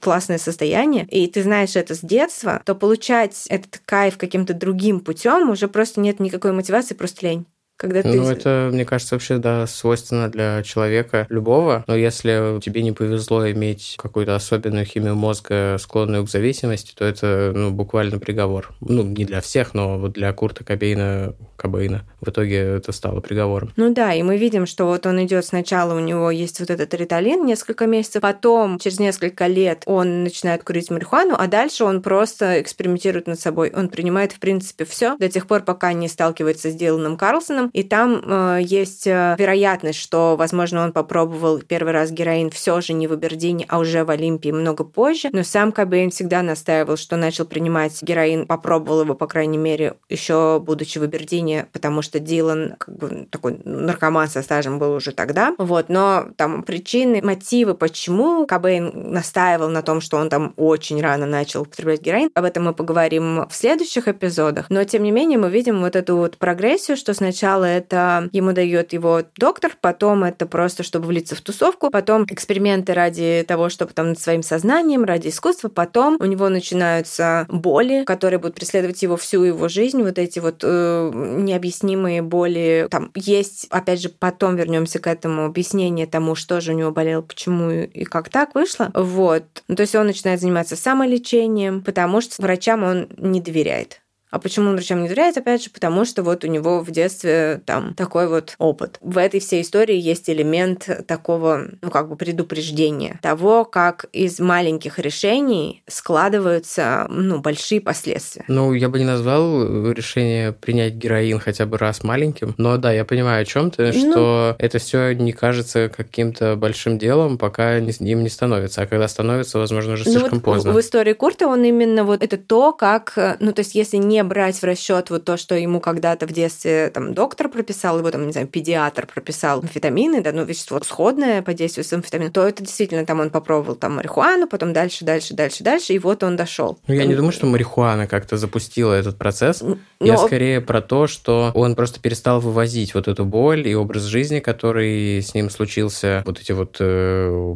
[0.00, 5.50] классное состояние, и ты знаешь это с детства, то получать этот кайф каким-то другим путем
[5.50, 7.46] уже просто нет никакой мотивации, просто лень.
[7.82, 8.12] Когда ты...
[8.12, 11.82] Ну, это, мне кажется, вообще, да, свойственно для человека любого.
[11.88, 17.50] Но если тебе не повезло иметь какую-то особенную химию мозга, склонную к зависимости, то это,
[17.52, 18.72] ну, буквально приговор.
[18.80, 23.72] Ну, не для всех, но вот для Курта Кобейна, Кобейна в итоге это стало приговором.
[23.74, 26.94] Ну да, и мы видим, что вот он идет сначала, у него есть вот этот
[26.94, 32.60] риталин несколько месяцев, потом через несколько лет он начинает курить марихуану, а дальше он просто
[32.60, 33.72] экспериментирует над собой.
[33.74, 37.82] Он принимает, в принципе, все до тех пор, пока не сталкивается с Диланом Карлсоном, и
[37.82, 43.06] там э, есть э, вероятность, что, возможно, он попробовал первый раз героин все же не
[43.06, 45.30] в Абердине, а уже в Олимпии много позже.
[45.32, 50.60] Но сам Кобейн всегда настаивал, что начал принимать героин, попробовал его, по крайней мере, еще
[50.60, 55.54] будучи в Абердине, потому что Дилан как бы такой наркоман со стажем был уже тогда.
[55.58, 61.26] Вот, но там причины, мотивы, почему Кобейн настаивал на том, что он там очень рано
[61.26, 64.66] начал употреблять героин, об этом мы поговорим в следующих эпизодах.
[64.68, 68.52] Но, тем не менее, мы видим вот эту вот прогрессию, что сначала Сначала это ему
[68.52, 73.92] дает его доктор, потом это просто, чтобы влиться в тусовку, потом эксперименты ради того, чтобы
[73.92, 79.16] там над своим сознанием, ради искусства, потом у него начинаются боли, которые будут преследовать его
[79.16, 82.88] всю его жизнь, вот эти вот э, необъяснимые боли.
[82.90, 87.22] Там есть, опять же, потом вернемся к этому объяснение тому, что же у него болело,
[87.22, 88.90] почему и как так вышло.
[88.94, 89.44] Вот.
[89.68, 94.01] Ну, то есть он начинает заниматься самолечением, потому что врачам он не доверяет.
[94.32, 95.36] А почему он врачам не доверяет?
[95.36, 98.98] Опять же, потому что вот у него в детстве там такой вот опыт.
[99.02, 104.98] В этой всей истории есть элемент такого, ну, как бы предупреждения того, как из маленьких
[104.98, 108.46] решений складываются, ну, большие последствия.
[108.48, 113.04] Ну, я бы не назвал решение принять героин хотя бы раз маленьким, но да, я
[113.04, 117.84] понимаю о чем ты, ну, что это все не кажется каким-то большим делом, пока им
[118.00, 120.72] не становится, а когда становится, возможно, уже слишком ну, вот поздно.
[120.72, 124.56] В истории Курта он именно вот это то, как, ну, то есть если не брать
[124.56, 128.32] в расчет вот то, что ему когда-то в детстве там доктор прописал, его там, не
[128.32, 133.06] знаю, педиатр прописал амфетамины, да, ну, вещество сходное по действию с амфетамином, то это действительно
[133.06, 136.78] там он попробовал там марихуану, потом дальше, дальше, дальше, дальше, и вот он дошел.
[136.86, 139.62] Ну, я не думаю, что марихуана как-то запустила этот процесс.
[139.62, 139.78] Но...
[140.00, 144.40] Я скорее про то, что он просто перестал вывозить вот эту боль и образ жизни,
[144.40, 147.54] который с ним случился, вот эти вот э,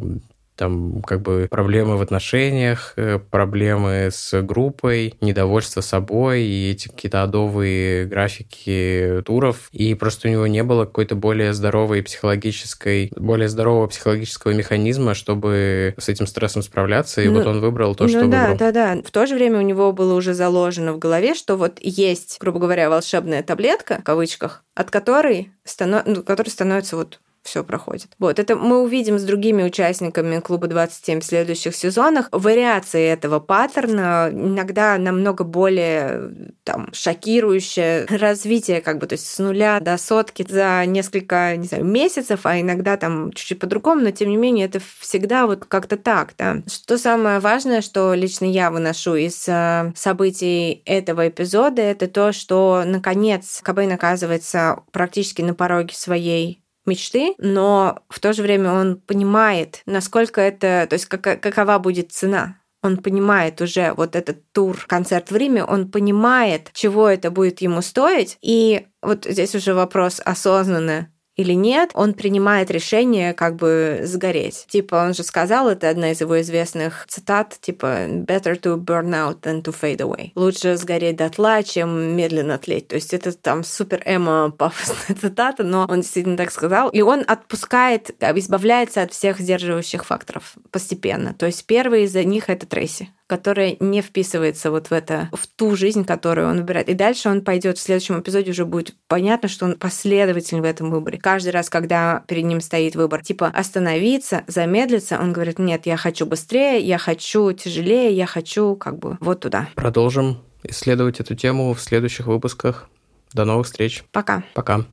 [0.57, 7.23] там как бы проблемы в отношениях, э, проблемы с группой, недовольство собой и эти какие-то
[7.23, 9.69] адовые графики туров.
[9.71, 15.95] И просто у него не было какой-то более здоровой психологической, более здорового психологического механизма, чтобы
[15.97, 17.21] с этим стрессом справляться.
[17.21, 18.57] И ну, вот он выбрал то, ну, что да, выбрал.
[18.57, 19.01] Да, да, да.
[19.01, 22.59] В то же время у него было уже заложено в голове, что вот есть, грубо
[22.59, 26.03] говоря, волшебная таблетка, в кавычках, от которой, станов...
[26.05, 28.09] ну, которая становится вот все проходит.
[28.19, 32.27] Вот, это мы увидим с другими участниками клуба 27 в следующих сезонах.
[32.31, 36.31] Вариации этого паттерна иногда намного более
[36.63, 41.85] там шокирующее развитие, как бы, то есть с нуля до сотки за несколько, не знаю,
[41.85, 46.33] месяцев, а иногда там чуть-чуть по-другому, но тем не менее это всегда вот как-то так,
[46.37, 46.57] да.
[46.67, 52.83] Что самое важное, что лично я выношу из э, событий этого эпизода, это то, что
[52.85, 59.81] наконец Кобейн оказывается практически на пороге своей мечты, но в то же время он понимает,
[59.85, 62.59] насколько это, то есть как, какова будет цена.
[62.83, 67.81] Он понимает уже вот этот тур, концерт в Риме, он понимает, чего это будет ему
[67.81, 68.37] стоить.
[68.41, 74.65] И вот здесь уже вопрос осознанно или нет, он принимает решение как бы сгореть.
[74.67, 79.41] Типа, он же сказал, это одна из его известных цитат, типа «better to burn out
[79.41, 80.31] than to fade away».
[80.35, 82.87] Лучше сгореть дотла, чем медленно тлеть.
[82.87, 86.89] То есть это там супер эмо пафосная цитата, но он действительно так сказал.
[86.89, 91.35] И он отпускает, избавляется от всех сдерживающих факторов постепенно.
[91.35, 95.75] То есть первый из них— это Трейси которая не вписывается вот в это, в ту
[95.75, 96.89] жизнь, которую он выбирает.
[96.89, 100.89] И дальше он пойдет в следующем эпизоде уже будет понятно, что он последовательный в этом
[100.89, 101.17] выборе.
[101.17, 106.25] Каждый раз, когда перед ним стоит выбор, типа остановиться, замедлиться, он говорит, нет, я хочу
[106.25, 109.69] быстрее, я хочу тяжелее, я хочу как бы вот туда.
[109.75, 112.89] Продолжим исследовать эту тему в следующих выпусках.
[113.33, 114.03] До новых встреч.
[114.11, 114.43] Пока.
[114.53, 114.85] Пока.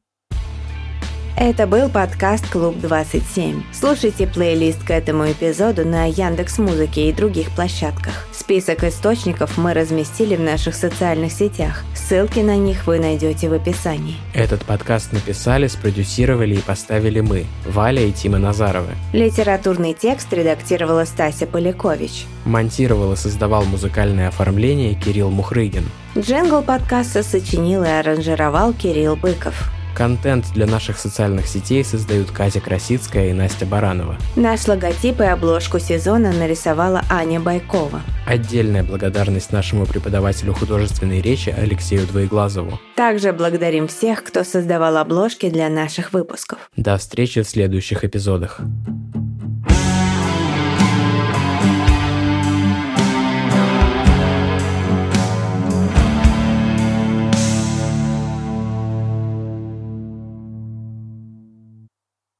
[1.36, 3.64] Это был подкаст «Клуб 27».
[3.72, 8.28] Слушайте плейлист к этому эпизоду на Яндекс Музыке и других площадках.
[8.30, 11.82] Список источников мы разместили в наших социальных сетях.
[11.92, 14.14] Ссылки на них вы найдете в описании.
[14.32, 18.92] Этот подкаст написали, спродюсировали и поставили мы, Валя и Тима Назаровы.
[19.12, 22.26] Литературный текст редактировала Стася Полякович.
[22.44, 25.84] Монтировал и создавал музыкальное оформление Кирилл Мухрыгин.
[26.16, 29.72] Джингл подкаста сочинил и аранжировал Кирилл Быков.
[29.94, 34.16] Контент для наших социальных сетей создают Катя Красицкая и Настя Баранова.
[34.34, 38.00] Наш логотип и обложку сезона нарисовала Аня Байкова.
[38.26, 42.80] Отдельная благодарность нашему преподавателю художественной речи Алексею Двоеглазову.
[42.96, 46.58] Также благодарим всех, кто создавал обложки для наших выпусков.
[46.76, 48.60] До встречи в следующих эпизодах.